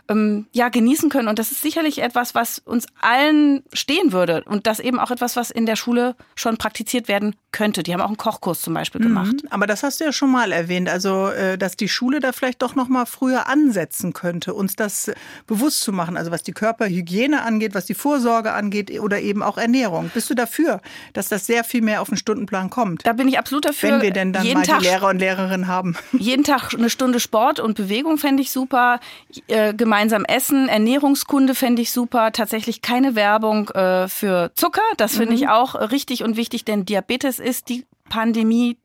[0.09, 4.67] ähm, ja genießen können und das ist sicherlich etwas, was uns allen stehen würde und
[4.67, 7.83] das eben auch etwas, was in der Schule schon praktiziert werden könnte.
[7.83, 9.05] Die haben auch einen Kochkurs zum Beispiel mhm.
[9.05, 9.33] gemacht.
[9.43, 12.31] Mhm, aber das hast du ja schon mal erwähnt, also äh, dass die Schule da
[12.31, 15.11] vielleicht doch noch mal früher ansetzen könnte, uns das
[15.47, 19.57] bewusst zu machen, also was die Körperhygiene angeht, was die Vorsorge angeht oder eben auch
[19.57, 20.11] Ernährung.
[20.13, 20.81] Bist du dafür,
[21.13, 23.05] dass das sehr viel mehr auf den Stundenplan kommt?
[23.05, 23.93] Da bin ich absolut dafür.
[23.93, 25.95] Wenn wir denn dann mal Tag, die Lehrer und Lehrerinnen haben.
[26.13, 28.99] Jeden Tag eine Stunde Sport und Bewegung fände ich super.
[29.47, 32.31] Äh, gemeinsam essen, Ernährungskunde fände ich super.
[32.31, 34.81] Tatsächlich keine Werbung äh, für Zucker.
[34.97, 35.37] Das finde mhm.
[35.37, 38.79] ich auch richtig und wichtig, denn Diabetes ist die Pandemie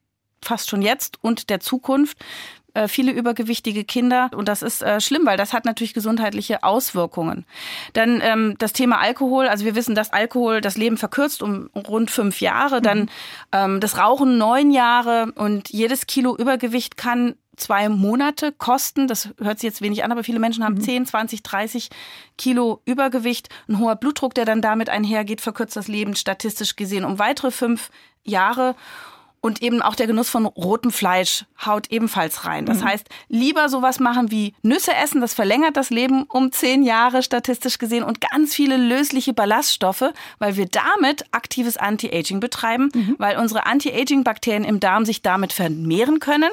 [0.45, 2.19] fast schon jetzt und der Zukunft.
[2.75, 7.47] Äh, viele übergewichtige Kinder und das ist äh, schlimm, weil das hat natürlich gesundheitliche Auswirkungen.
[7.95, 12.11] Dann ähm, das Thema Alkohol, also wir wissen, dass Alkohol das Leben verkürzt um rund
[12.11, 13.09] fünf Jahre, dann mhm.
[13.53, 19.09] ähm, das Rauchen neun Jahre und jedes Kilo Übergewicht kann zwei Monate kosten.
[19.09, 20.83] Das hört sich jetzt wenig an, aber viele Menschen haben mhm.
[20.83, 21.91] 10, 20, 30
[22.37, 23.49] Kilo Übergewicht.
[23.69, 27.91] Ein hoher Blutdruck, der dann damit einhergeht, verkürzt das Leben statistisch gesehen um weitere fünf
[28.25, 28.75] Jahre.
[29.41, 32.67] Und eben auch der Genuss von rotem Fleisch haut ebenfalls rein.
[32.67, 32.87] Das mhm.
[32.87, 37.79] heißt, lieber sowas machen wie Nüsse essen, das verlängert das Leben um zehn Jahre statistisch
[37.79, 43.15] gesehen und ganz viele lösliche Ballaststoffe, weil wir damit aktives Anti-Aging betreiben, mhm.
[43.19, 46.51] weil unsere Anti-Aging-Bakterien im Darm sich damit vermehren können.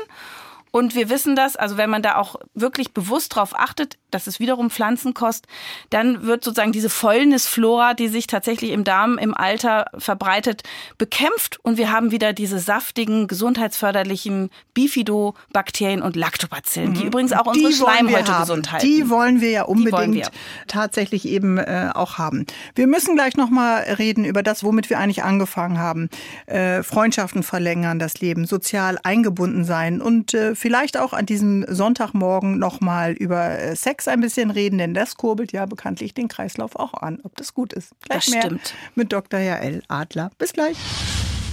[0.75, 4.41] Und wir wissen das, also wenn man da auch wirklich bewusst drauf achtet, das ist
[4.41, 5.47] wiederum Pflanzenkost,
[5.89, 10.63] dann wird sozusagen diese Fäulnisflora, die sich tatsächlich im Darm im Alter verbreitet,
[10.97, 17.07] bekämpft und wir haben wieder diese saftigen, gesundheitsförderlichen Bifidobakterien und Lactobacillen, die mhm.
[17.07, 18.85] übrigens auch unsere Schleimhäute gesund halten.
[18.85, 20.29] Die wollen wir ja unbedingt wir.
[20.67, 22.45] tatsächlich eben äh, auch haben.
[22.75, 26.09] Wir müssen gleich nochmal reden über das, womit wir eigentlich angefangen haben.
[26.47, 32.57] Äh, Freundschaften verlängern, das Leben, sozial eingebunden sein und äh, vielleicht auch an diesem Sonntagmorgen
[32.57, 36.95] nochmal über äh, Sex ein bisschen reden, denn das kurbelt ja bekanntlich den Kreislauf auch
[36.95, 37.91] an, ob das gut ist.
[38.01, 38.73] Gleich das mehr stimmt.
[38.95, 39.39] mit Dr.
[39.39, 40.31] Jael Adler.
[40.39, 40.75] Bis gleich.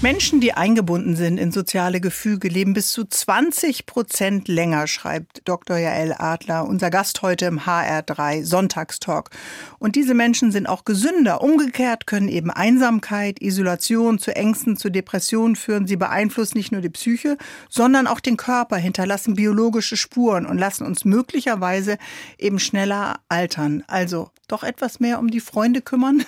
[0.03, 5.79] Menschen, die eingebunden sind in soziale Gefüge, leben bis zu 20 Prozent länger, schreibt Dr.
[5.79, 9.31] Jael Adler, unser Gast heute im HR3 Sonntagstalk.
[9.79, 11.41] Und diese Menschen sind auch gesünder.
[11.41, 15.87] Umgekehrt können eben Einsamkeit, Isolation zu Ängsten, zu Depressionen führen.
[15.87, 17.39] Sie beeinflussen nicht nur die Psyche,
[17.71, 21.97] sondern auch den Körper, hinterlassen biologische Spuren und lassen uns möglicherweise
[22.39, 23.85] eben schneller altern.
[23.87, 26.25] Also doch etwas mehr um die Freunde kümmern?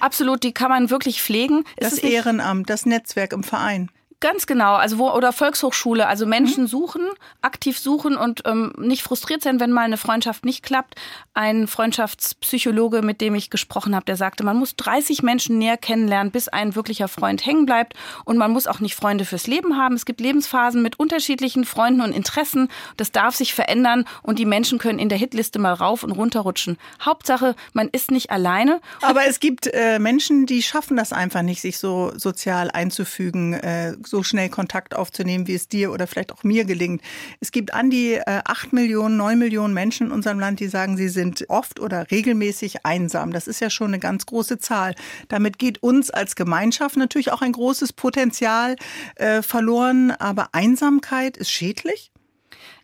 [0.00, 1.64] Absolut, die kann man wirklich pflegen.
[1.78, 3.90] Das Ehrenamt, das Netzwerk im Verein.
[4.22, 6.68] Ganz genau, also wo oder Volkshochschule, also Menschen mhm.
[6.68, 7.02] suchen,
[7.40, 10.94] aktiv suchen und ähm, nicht frustriert sein, wenn mal eine Freundschaft nicht klappt.
[11.34, 16.30] Ein Freundschaftspsychologe, mit dem ich gesprochen habe, der sagte, man muss 30 Menschen näher kennenlernen,
[16.30, 19.96] bis ein wirklicher Freund hängen bleibt und man muss auch nicht Freunde fürs Leben haben.
[19.96, 22.68] Es gibt Lebensphasen mit unterschiedlichen Freunden und Interessen.
[22.96, 26.42] Das darf sich verändern und die Menschen können in der Hitliste mal rauf und runter
[26.42, 26.78] rutschen.
[27.00, 28.80] Hauptsache, man ist nicht alleine.
[29.00, 33.54] Aber es gibt äh, Menschen, die schaffen das einfach nicht, sich so sozial einzufügen.
[33.54, 37.02] Äh, so schnell Kontakt aufzunehmen, wie es dir oder vielleicht auch mir gelingt.
[37.40, 40.96] Es gibt an die äh, acht Millionen, neun Millionen Menschen in unserem Land, die sagen,
[40.96, 43.32] sie sind oft oder regelmäßig einsam.
[43.32, 44.94] Das ist ja schon eine ganz große Zahl.
[45.28, 48.76] Damit geht uns als Gemeinschaft natürlich auch ein großes Potenzial
[49.16, 50.10] äh, verloren.
[50.10, 52.11] Aber Einsamkeit ist schädlich?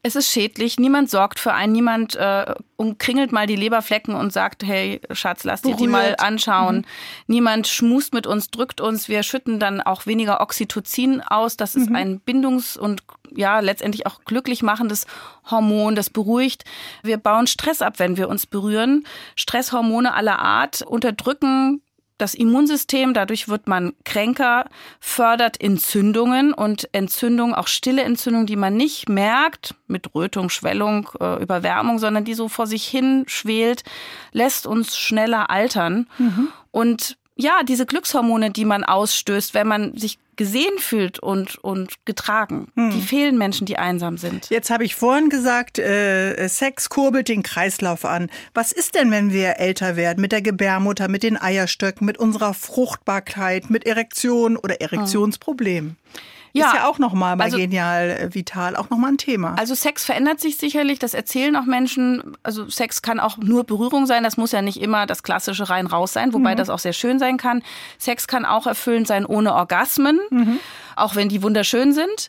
[0.02, 4.64] Es ist schädlich, niemand sorgt für einen, niemand äh, umkringelt mal die Leberflecken und sagt,
[4.64, 6.76] hey Schatz, lass dir die mal anschauen.
[6.76, 6.84] Mhm.
[7.26, 11.56] Niemand schmust mit uns, drückt uns, wir schütten dann auch weniger Oxytocin aus.
[11.56, 11.96] Das ist mhm.
[11.96, 13.02] ein Bindungs- und
[13.34, 15.06] ja, letztendlich auch glücklich machendes
[15.50, 16.64] Hormon, das beruhigt.
[17.02, 19.04] Wir bauen Stress ab, wenn wir uns berühren.
[19.36, 21.82] Stresshormone aller Art unterdrücken
[22.18, 24.66] das Immunsystem, dadurch wird man kränker,
[25.00, 31.40] fördert Entzündungen und Entzündungen, auch stille Entzündungen, die man nicht merkt, mit Rötung, Schwellung, äh,
[31.40, 33.84] Überwärmung, sondern die so vor sich hin schwelt,
[34.32, 36.08] lässt uns schneller altern.
[36.18, 36.48] Mhm.
[36.72, 42.68] Und ja, diese Glückshormone, die man ausstößt, wenn man sich gesehen fühlt und, und getragen,
[42.74, 42.90] hm.
[42.90, 44.48] die fehlen Menschen, die einsam sind.
[44.48, 48.30] Jetzt habe ich vorhin gesagt, äh, Sex kurbelt den Kreislauf an.
[48.54, 50.22] Was ist denn, wenn wir älter werden?
[50.22, 55.90] Mit der Gebärmutter, mit den Eierstöcken, mit unserer Fruchtbarkeit, mit Erektion oder Erektionsproblemen?
[55.90, 56.22] Hm.
[56.52, 59.54] Ja, ist ja auch nochmal bei also, Genial äh, Vital auch nochmal ein Thema.
[59.58, 62.36] Also Sex verändert sich sicherlich, das erzählen auch Menschen.
[62.42, 65.86] Also Sex kann auch nur Berührung sein, das muss ja nicht immer das klassische rein
[65.86, 66.58] raus sein, wobei mhm.
[66.58, 67.62] das auch sehr schön sein kann.
[67.98, 70.60] Sex kann auch erfüllend sein ohne Orgasmen, mhm.
[70.96, 72.28] auch wenn die wunderschön sind.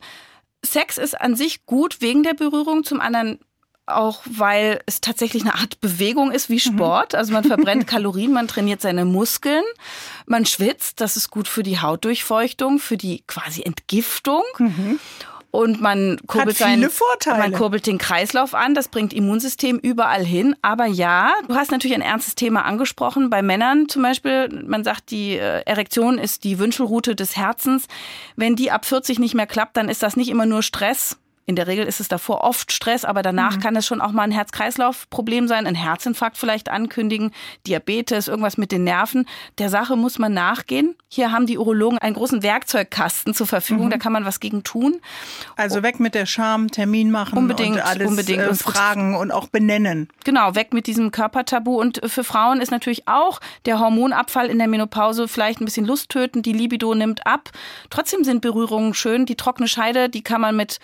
[0.64, 3.40] Sex ist an sich gut wegen der Berührung, zum anderen
[3.90, 6.76] auch weil es tatsächlich eine Art Bewegung ist wie mhm.
[6.76, 7.16] Sport.
[7.16, 9.64] Also man verbrennt Kalorien, man trainiert seine Muskeln,
[10.26, 14.44] man schwitzt, das ist gut für die Hautdurchfeuchtung, für die quasi Entgiftung.
[14.58, 15.00] Mhm.
[15.52, 16.92] Und man kurbelt, seinen,
[17.26, 20.56] man kurbelt den Kreislauf an, das bringt Immunsystem überall hin.
[20.62, 23.32] Aber ja, du hast natürlich ein ernstes Thema angesprochen.
[23.32, 27.88] Bei Männern zum Beispiel, man sagt, die äh, Erektion ist die Wünschelrute des Herzens.
[28.36, 31.18] Wenn die ab 40 nicht mehr klappt, dann ist das nicht immer nur Stress,
[31.50, 33.62] in der Regel ist es davor oft Stress, aber danach mhm.
[33.62, 37.32] kann es schon auch mal ein Herz-Kreislauf-Problem sein, ein Herzinfarkt vielleicht ankündigen,
[37.66, 39.26] Diabetes, irgendwas mit den Nerven.
[39.58, 40.96] Der Sache muss man nachgehen.
[41.08, 43.90] Hier haben die Urologen einen großen Werkzeugkasten zur Verfügung, mhm.
[43.90, 45.02] da kann man was gegen tun.
[45.56, 48.44] Also weg mit der Scham, Termin machen unbedingt, und alles unbedingt.
[48.44, 50.08] Äh, fragen und auch benennen.
[50.26, 51.80] Genau, weg mit diesem Körpertabu.
[51.80, 56.46] Und für Frauen ist natürlich auch der Hormonabfall in der Menopause vielleicht ein bisschen lusttötend,
[56.46, 57.50] die Libido nimmt ab.
[57.90, 59.26] Trotzdem sind Berührungen schön.
[59.26, 60.80] Die trockene Scheide, die kann man mit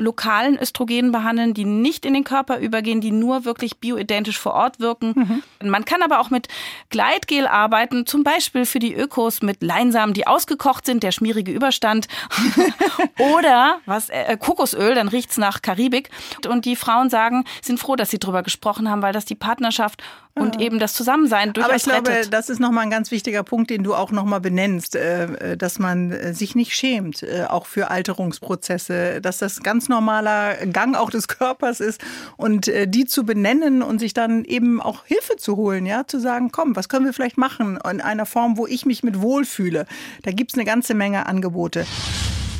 [0.00, 4.80] lokalen Östrogenen behandeln, die nicht in den Körper übergehen, die nur wirklich bioidentisch vor Ort
[4.80, 5.42] wirken.
[5.60, 5.70] Mhm.
[5.70, 6.48] Man kann aber auch mit
[6.88, 12.08] Gleitgel arbeiten, zum Beispiel für die Ökos mit Leinsamen, die ausgekocht sind, der schmierige Überstand.
[13.18, 16.10] Oder was äh, Kokosöl, dann riecht's nach Karibik.
[16.48, 20.02] Und die Frauen sagen, sind froh, dass sie drüber gesprochen haben, weil das die Partnerschaft
[20.34, 20.62] und ja.
[20.62, 22.32] eben das Zusammensein durchaus Aber ich glaube, rettet.
[22.32, 25.78] das ist nochmal ein ganz wichtiger Punkt, den du auch nochmal benennst, äh, äh, dass
[25.78, 31.28] man äh, sich nicht schämt, auch für Alterungsprozesse, dass das ganz normaler Gang auch des
[31.28, 32.00] Körpers ist
[32.38, 36.50] und die zu benennen und sich dann eben auch Hilfe zu holen, ja, zu sagen,
[36.50, 39.86] komm, was können wir vielleicht machen in einer Form, wo ich mich mit wohlfühle.
[40.22, 41.84] Da gibt es eine ganze Menge Angebote.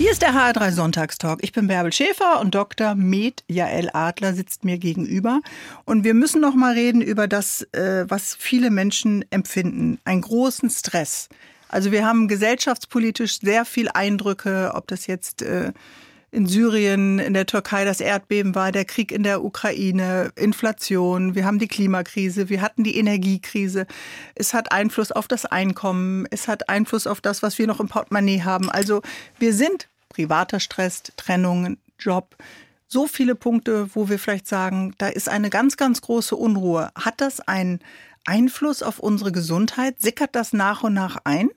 [0.00, 1.40] Hier ist der HR3 Sonntagstalk.
[1.42, 2.94] Ich bin Bärbel Schäfer und Dr.
[2.94, 5.42] Med Jael Adler sitzt mir gegenüber.
[5.84, 9.98] Und wir müssen noch mal reden über das, äh, was viele Menschen empfinden.
[10.06, 11.28] Einen großen Stress.
[11.68, 15.72] Also wir haben gesellschaftspolitisch sehr viel Eindrücke, ob das jetzt äh,
[16.32, 21.44] in Syrien, in der Türkei das Erdbeben war, der Krieg in der Ukraine, Inflation, wir
[21.44, 23.86] haben die Klimakrise, wir hatten die Energiekrise.
[24.34, 27.88] Es hat Einfluss auf das Einkommen, es hat Einfluss auf das, was wir noch im
[27.88, 28.70] Portemonnaie haben.
[28.70, 29.02] Also
[29.38, 32.36] wir sind privater Stress, Trennung, Job.
[32.86, 36.90] So viele Punkte, wo wir vielleicht sagen, da ist eine ganz, ganz große Unruhe.
[36.94, 37.80] Hat das einen
[38.24, 40.00] Einfluss auf unsere Gesundheit?
[40.00, 41.50] Sickert das nach und nach ein?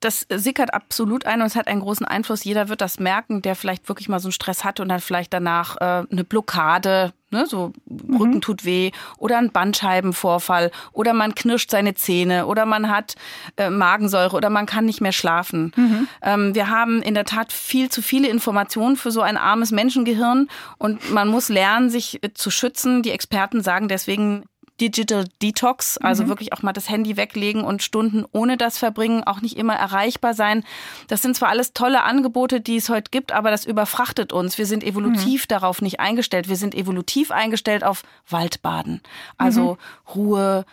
[0.00, 2.44] Das sickert absolut ein und es hat einen großen Einfluss.
[2.44, 5.32] Jeder wird das merken, der vielleicht wirklich mal so einen Stress hatte und dann vielleicht
[5.32, 8.16] danach äh, eine Blockade, ne, so mhm.
[8.16, 13.16] Rücken tut weh oder ein Bandscheibenvorfall oder man knirscht seine Zähne oder man hat
[13.58, 15.72] äh, Magensäure oder man kann nicht mehr schlafen.
[15.76, 16.08] Mhm.
[16.22, 20.48] Ähm, wir haben in der Tat viel zu viele Informationen für so ein armes Menschengehirn
[20.78, 23.02] und man muss lernen, sich äh, zu schützen.
[23.02, 24.44] Die Experten sagen deswegen,
[24.80, 26.28] Digital Detox, also mhm.
[26.28, 30.34] wirklich auch mal das Handy weglegen und Stunden ohne das verbringen, auch nicht immer erreichbar
[30.34, 30.64] sein.
[31.08, 34.58] Das sind zwar alles tolle Angebote, die es heute gibt, aber das überfrachtet uns.
[34.58, 35.48] Wir sind evolutiv mhm.
[35.48, 36.48] darauf nicht eingestellt.
[36.48, 39.02] Wir sind evolutiv eingestellt auf Waldbaden.
[39.36, 40.10] Also mhm.
[40.14, 40.64] Ruhe,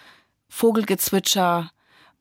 [0.47, 1.71] Vogelgezwitscher,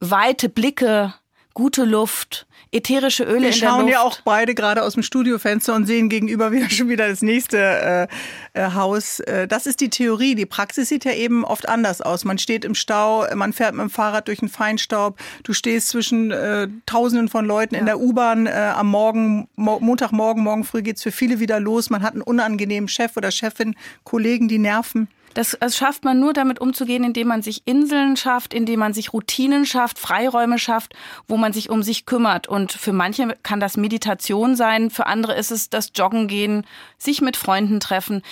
[0.00, 1.14] weite Blicke,
[1.56, 3.62] gute Luft, ätherische Öle Wir in der Luft.
[3.62, 7.08] Wir schauen ja auch beide gerade aus dem Studiofenster und sehen gegenüber wieder schon wieder
[7.08, 8.08] das nächste
[8.52, 9.20] äh, äh, Haus.
[9.20, 10.34] Äh, das ist die Theorie.
[10.34, 12.26] Die Praxis sieht ja eben oft anders aus.
[12.26, 16.30] Man steht im Stau, man fährt mit dem Fahrrad durch den Feinstaub, du stehst zwischen
[16.30, 17.80] äh, Tausenden von Leuten ja.
[17.80, 21.88] in der U-Bahn äh, am Morgen, Mo Montagmorgen, morgen früh geht's für viele wieder los.
[21.88, 25.08] Man hat einen unangenehmen Chef oder Chefin, Kollegen, die nerven.
[25.36, 29.12] Das, das schafft man nur damit umzugehen, indem man sich Inseln schafft, indem man sich
[29.12, 30.94] Routinen schafft, Freiräume schafft,
[31.28, 32.48] wo man sich um sich kümmert.
[32.48, 36.64] Und für manche kann das Meditation sein, für andere ist es das Joggen gehen,
[36.96, 38.22] sich mit Freunden treffen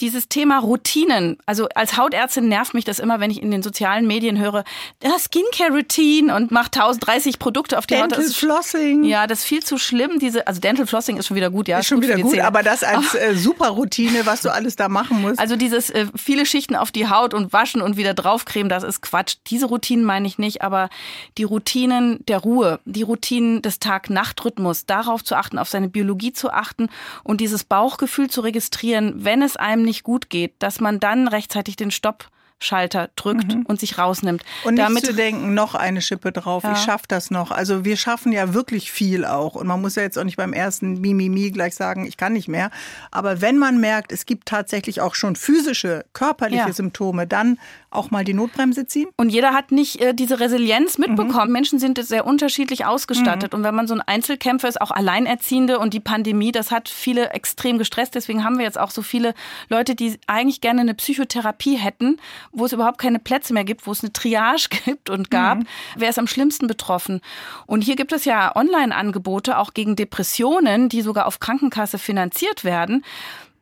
[0.00, 4.06] dieses Thema Routinen, also als Hautärztin nervt mich das immer, wenn ich in den sozialen
[4.06, 4.64] Medien höre,
[5.02, 8.26] ja, Skincare-Routine und macht 1030 Produkte auf die Dental Haut.
[8.26, 9.04] Ist, Flossing.
[9.04, 10.18] ja, das ist viel zu schlimm.
[10.18, 11.78] Diese, also Dental Flossing ist schon wieder gut, ja.
[11.78, 12.46] ist schon für wieder gut, Zähne.
[12.46, 15.38] aber das als äh, Superroutine, was du alles da machen musst.
[15.38, 19.02] Also dieses äh, viele Schichten auf die Haut und waschen und wieder draufcremen, das ist
[19.02, 19.36] Quatsch.
[19.48, 20.88] Diese Routinen meine ich nicht, aber
[21.36, 26.50] die Routinen der Ruhe, die Routinen des Tag-Nacht-Rhythmus, darauf zu achten, auf seine Biologie zu
[26.50, 26.88] achten
[27.22, 31.76] und dieses Bauchgefühl zu registrieren, wenn es einem nicht gut geht, dass man dann rechtzeitig
[31.76, 34.42] den Stoppschalter drückt und sich rausnimmt.
[34.64, 37.50] Und nicht Damit zu denken, noch eine Schippe drauf, ich schaffe das noch.
[37.50, 39.54] Also wir schaffen ja wirklich viel auch.
[39.54, 42.48] Und man muss ja jetzt auch nicht beim ersten Mimimi gleich sagen, ich kann nicht
[42.48, 42.70] mehr.
[43.10, 46.72] Aber wenn man merkt, es gibt tatsächlich auch schon physische, körperliche Ja.
[46.72, 47.58] Symptome, dann
[47.90, 49.08] auch mal die Notbremse ziehen.
[49.16, 51.50] Und jeder hat nicht äh, diese Resilienz mitbekommen.
[51.50, 53.52] Menschen sind sehr unterschiedlich ausgestattet.
[53.52, 57.30] Und wenn man so ein Einzelkämpfer ist, auch Alleinerziehende und die Pandemie, das hat viele
[57.30, 58.14] extrem gestresst.
[58.14, 59.34] Deswegen haben wir jetzt auch so viele
[59.68, 62.18] Leute, die eigentlich gerne eine Psychotherapie hätten,
[62.52, 65.58] wo es überhaupt keine Plätze mehr gibt, wo es eine Triage gibt und gab.
[65.96, 67.20] Wer ist am schlimmsten betroffen?
[67.66, 73.04] Und hier gibt es ja Online-Angebote auch gegen Depressionen, die sogar auf Krankenkasse finanziert werden.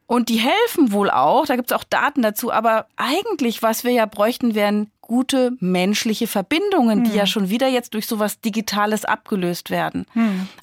[0.09, 3.91] Und die helfen wohl auch, da gibt es auch Daten dazu, aber eigentlich, was wir
[3.93, 9.69] ja bräuchten, wären gute menschliche Verbindungen, die ja schon wieder jetzt durch sowas Digitales abgelöst
[9.69, 10.07] werden.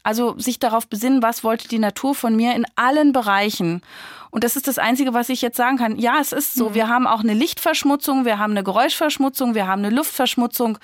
[0.01, 3.83] Also sich darauf besinnen, was wollte die Natur von mir in allen Bereichen.
[4.31, 5.99] Und das ist das Einzige, was ich jetzt sagen kann.
[5.99, 6.73] Ja, es ist so.
[6.73, 10.79] Wir haben auch eine Lichtverschmutzung, wir haben eine Geräuschverschmutzung, wir haben eine Luftverschmutzung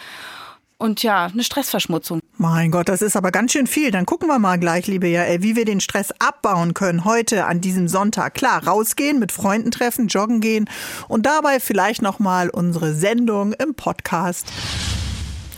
[0.81, 2.19] und ja, eine Stressverschmutzung.
[2.37, 3.91] Mein Gott, das ist aber ganz schön viel.
[3.91, 7.61] Dann gucken wir mal gleich, liebe Jael, wie wir den Stress abbauen können heute an
[7.61, 8.33] diesem Sonntag.
[8.33, 10.67] Klar, rausgehen, mit Freunden treffen, joggen gehen
[11.07, 14.51] und dabei vielleicht noch mal unsere Sendung im Podcast.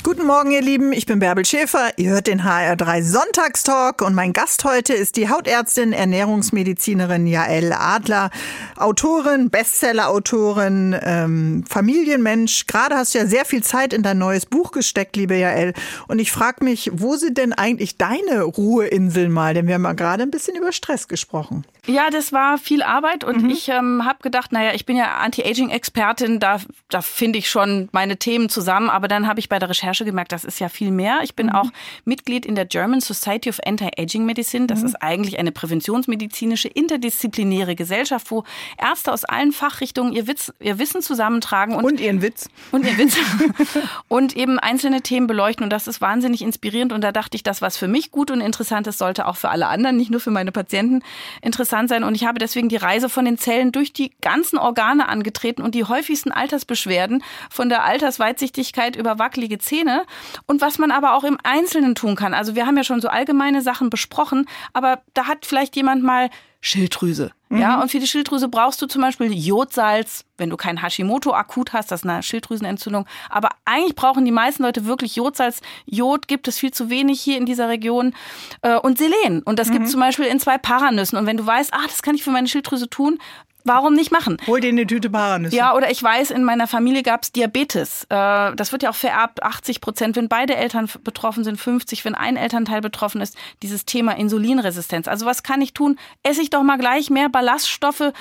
[0.04, 0.92] Guten Morgen, ihr Lieben.
[0.92, 1.92] Ich bin Bärbel Schäfer.
[1.96, 8.30] Ihr hört den HR3 Sonntagstalk und mein Gast heute ist die Hautärztin, Ernährungsmedizinerin Jael Adler,
[8.76, 12.68] Autorin, Bestseller-Autorin, ähm, Familienmensch.
[12.68, 15.74] Gerade hast du ja sehr viel Zeit in dein neues Buch gesteckt, liebe Jael.
[16.10, 19.54] Und ich frage mich, wo sind denn eigentlich deine Ruheinseln mal?
[19.54, 21.64] Denn wir haben ja gerade ein bisschen über Stress gesprochen.
[21.86, 26.40] Ja, das war viel Arbeit und ich ähm, habe gedacht, naja, ich bin ja Anti-Aging-Expertin,
[26.40, 30.06] da, da finde ich schon meine Themen zusammen, aber dann habe ich bei der Recherche
[30.06, 31.20] gemerkt, das ist ja viel mehr.
[31.24, 31.70] Ich bin auch
[32.06, 34.66] Mitglied in der German Society of Anti-Aging Medicine.
[34.66, 38.46] Das ist eigentlich eine präventionsmedizinische interdisziplinäre Gesellschaft, wo
[38.78, 42.50] Ärzte aus allen Fachrichtungen ihr, Witz, ihr Wissen zusammentragen und Und ihren Witz.
[42.72, 43.18] und ihr Witz.
[44.08, 45.64] Und eben einzelne Themen beleuchten.
[45.64, 46.94] Und das ist wahnsinnig inspirierend.
[46.94, 49.50] Und da dachte ich, das was für mich gut und interessant ist, sollte auch für
[49.50, 51.02] alle anderen, nicht nur für meine Patienten
[51.42, 55.10] interessant sein und ich habe deswegen die Reise von den Zellen durch die ganzen Organe
[55.10, 60.06] angetreten und die häufigsten Altersbeschwerden von der Altersweitsichtigkeit über wackelige Zähne
[60.46, 62.34] und was man aber auch im Einzelnen tun kann.
[62.34, 66.30] Also wir haben ja schon so allgemeine Sachen besprochen, aber da hat vielleicht jemand mal
[66.66, 67.32] Schilddrüse.
[67.50, 71.74] Ja, und für die Schilddrüse brauchst du zum Beispiel Jodsalz, wenn du kein Hashimoto akut
[71.74, 73.06] hast, das ist eine Schilddrüsenentzündung.
[73.30, 75.60] Aber eigentlich brauchen die meisten Leute wirklich Jodsalz.
[75.86, 78.16] Jod gibt es viel zu wenig hier in dieser Region.
[78.62, 79.44] Äh, Und Selen.
[79.44, 81.18] Und das gibt es zum Beispiel in zwei Paranüssen.
[81.18, 83.20] Und wenn du weißt, ah, das kann ich für meine Schilddrüse tun,
[83.64, 84.38] warum nicht machen?
[84.48, 85.56] Hol dir eine Tüte Paranüsse.
[85.56, 88.04] Ja, oder ich weiß, in meiner Familie gab es Diabetes.
[88.10, 92.16] Äh, Das wird ja auch vererbt, 80 Prozent, wenn beide Eltern betroffen sind, 50, wenn
[92.16, 93.36] ein Elternteil betroffen ist.
[93.62, 95.08] Dieses Thema Insulinresistenz.
[95.08, 95.98] Also was kann ich tun?
[96.24, 98.12] Esse ich doch mal gleich mehr Ballaststoffe?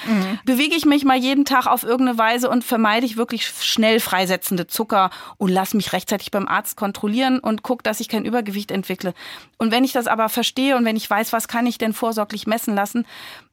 [0.44, 4.66] Bewege ich mich mal jeden Tag auf irgendeine Weise und vermeide ich wirklich schnell freisetzende
[4.66, 9.14] Zucker und lass mich rechtzeitig beim Arzt kontrollieren und guck, dass ich kein Übergewicht entwickle.
[9.58, 12.46] Und wenn ich das aber verstehe und wenn ich weiß, was kann ich denn vorsorglich
[12.46, 13.06] messen lassen,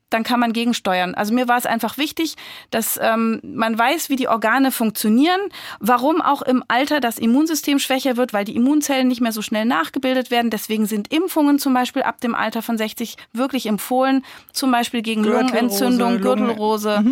[0.10, 1.16] dann kann man gegensteuern.
[1.16, 2.36] Also mir war es einfach wichtig,
[2.72, 5.39] dass ähm, man weiß, wie die Organe funktionieren,
[5.80, 9.66] warum auch im Alter das Immunsystem schwächer wird, weil die Immunzellen nicht mehr so schnell
[9.66, 10.49] nachgebildet werden.
[10.49, 15.24] Deswegen sind Impfungen zum Beispiel ab dem Alter von 60 wirklich empfohlen, zum Beispiel gegen
[15.24, 17.05] Gürtelrose, Lungenentzündung, Lunge- Gürtelrose.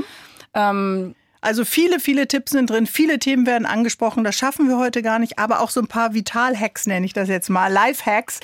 [0.54, 4.24] Ähm, Also viele, viele Tipps sind drin, viele Themen werden angesprochen.
[4.24, 7.30] Das schaffen wir heute gar nicht, aber auch so ein paar Vital-Hacks nenne ich das
[7.30, 8.40] jetzt mal, Life-Hacks.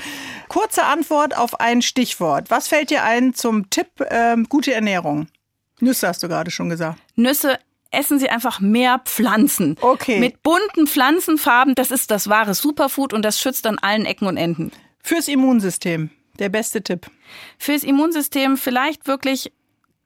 [0.47, 2.49] Kurze Antwort auf ein Stichwort.
[2.49, 5.27] Was fällt dir ein zum Tipp ähm, gute Ernährung?
[5.79, 6.99] Nüsse hast du gerade schon gesagt.
[7.15, 7.59] Nüsse
[7.91, 9.77] essen Sie einfach mehr Pflanzen.
[9.81, 10.19] Okay.
[10.19, 14.37] Mit bunten Pflanzenfarben, das ist das wahre Superfood und das schützt an allen Ecken und
[14.37, 14.71] Enden.
[15.03, 17.07] Fürs Immunsystem, der beste Tipp.
[17.57, 19.51] fürs Immunsystem vielleicht wirklich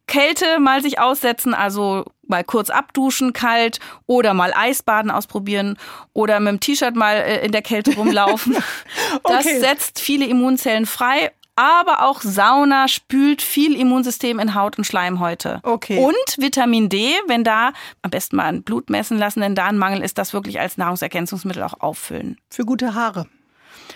[0.07, 5.77] Kälte mal sich aussetzen, also mal kurz abduschen, kalt oder mal Eisbaden ausprobieren
[6.13, 8.55] oder mit dem T-Shirt mal äh, in der Kälte rumlaufen.
[9.23, 9.59] Das Okay.
[9.59, 11.31] setzt viele Immunzellen frei.
[11.59, 15.59] Aber auch Sauna spült viel Immunsystem in Haut und Schleimhäute.
[15.63, 15.97] Okay.
[15.97, 17.71] Und Vitamin D, wenn da
[18.03, 20.77] am besten mal ein Blut messen lassen, denn da ein Mangel ist, das wirklich als
[20.77, 22.37] Nahrungsergänzungsmittel auch auffüllen.
[22.51, 23.25] Für gute Haare.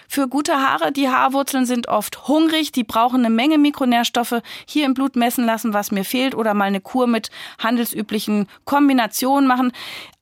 [0.08, 4.42] Für gute Haare, die Haarwurzeln sind oft hungrig, die brauchen eine Menge Mikronährstoffe.
[4.66, 7.30] Hier im Blut messen lassen, was mir fehlt oder mal eine Kur mit
[7.60, 9.72] handelsüblichen Kombinationen machen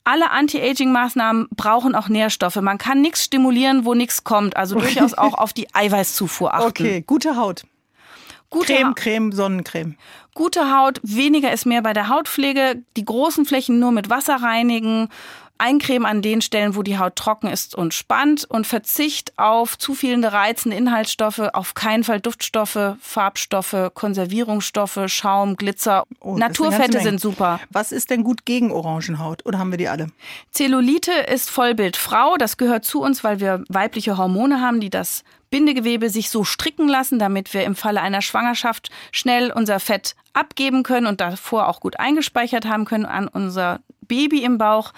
[0.10, 2.56] alle Anti-Aging-Maßnahmen brauchen auch Nährstoffe.
[2.56, 4.58] Man kann nichts stimulieren, wo nichts kommt.
[4.58, 6.68] Also durchaus auch auf die Eiweißzufuhr achten.
[6.68, 7.64] Okay, gute Haut.
[8.50, 9.96] Gute Creme, ha Creme, Sonnencreme.
[10.34, 12.82] Gute Haut, weniger ist mehr bei der Hautpflege.
[12.98, 15.10] Die großen Flächen nur mit Wasser reinigen
[15.60, 19.94] Eincremen an den Stellen, wo die Haut trocken ist und spannt und Verzicht auf zu
[19.94, 26.06] viele reizende Inhaltsstoffe, auf keinen Fall Duftstoffe, Farbstoffe, Konservierungsstoffe, Schaum, Glitzer.
[26.22, 27.60] Oh, Naturfette sind super.
[27.70, 30.08] Was ist denn gut gegen Orangenhaut oder haben wir die alle?
[30.52, 35.24] Zellulite ist Vollbild Frau, das gehört zu uns, weil wir weibliche Hormone haben, die das
[35.50, 40.84] Bindegewebe sich so stricken lassen, damit wir im Falle einer Schwangerschaft schnell unser Fett abgeben
[40.84, 43.80] können und davor auch gut eingespeichert haben können an unser
[44.10, 44.92] Baby im Bauch.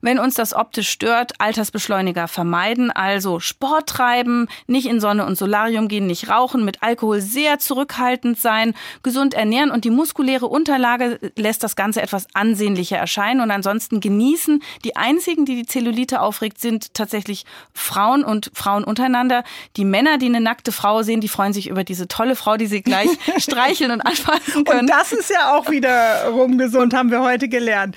[0.00, 5.88] Wenn uns das optisch stört, Altersbeschleuniger vermeiden, also Sport treiben, nicht in Sonne und Solarium
[5.88, 11.64] gehen, nicht rauchen, mit Alkohol sehr zurückhaltend sein, gesund ernähren und die muskuläre Unterlage lässt
[11.64, 14.62] das Ganze etwas ansehnlicher erscheinen und ansonsten genießen.
[14.84, 17.44] Die einzigen, die die Zellulite aufregt, sind tatsächlich
[17.74, 19.42] Frauen und Frauen untereinander.
[19.76, 22.66] Die Männer, die eine nackte Frau sehen, die freuen sich über diese tolle Frau, die
[22.66, 23.08] sie gleich
[23.38, 24.80] streicheln und anfassen können.
[24.80, 27.96] Und das ist ja auch wiederum gesund, haben wir heute gelernt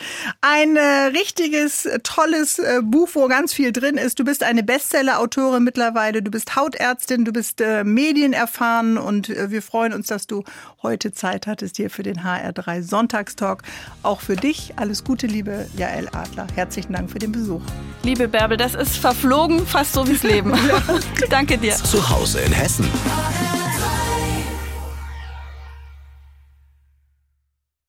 [0.53, 0.81] ein äh,
[1.17, 4.19] richtiges, tolles äh, Buch, wo ganz viel drin ist.
[4.19, 9.63] Du bist eine Bestseller-Autorin mittlerweile, du bist Hautärztin, du bist äh, medienerfahren und äh, wir
[9.63, 10.43] freuen uns, dass du
[10.83, 13.63] heute Zeit hattest hier für den HR3 Sonntagstalk.
[14.03, 16.45] Auch für dich alles Gute, liebe Jael Adler.
[16.53, 17.61] Herzlichen Dank für den Besuch.
[18.03, 20.53] Liebe Bärbel, das ist verflogen, fast so wie's Leben.
[21.29, 21.73] Danke dir.
[21.75, 22.87] Zu Hause in Hessen.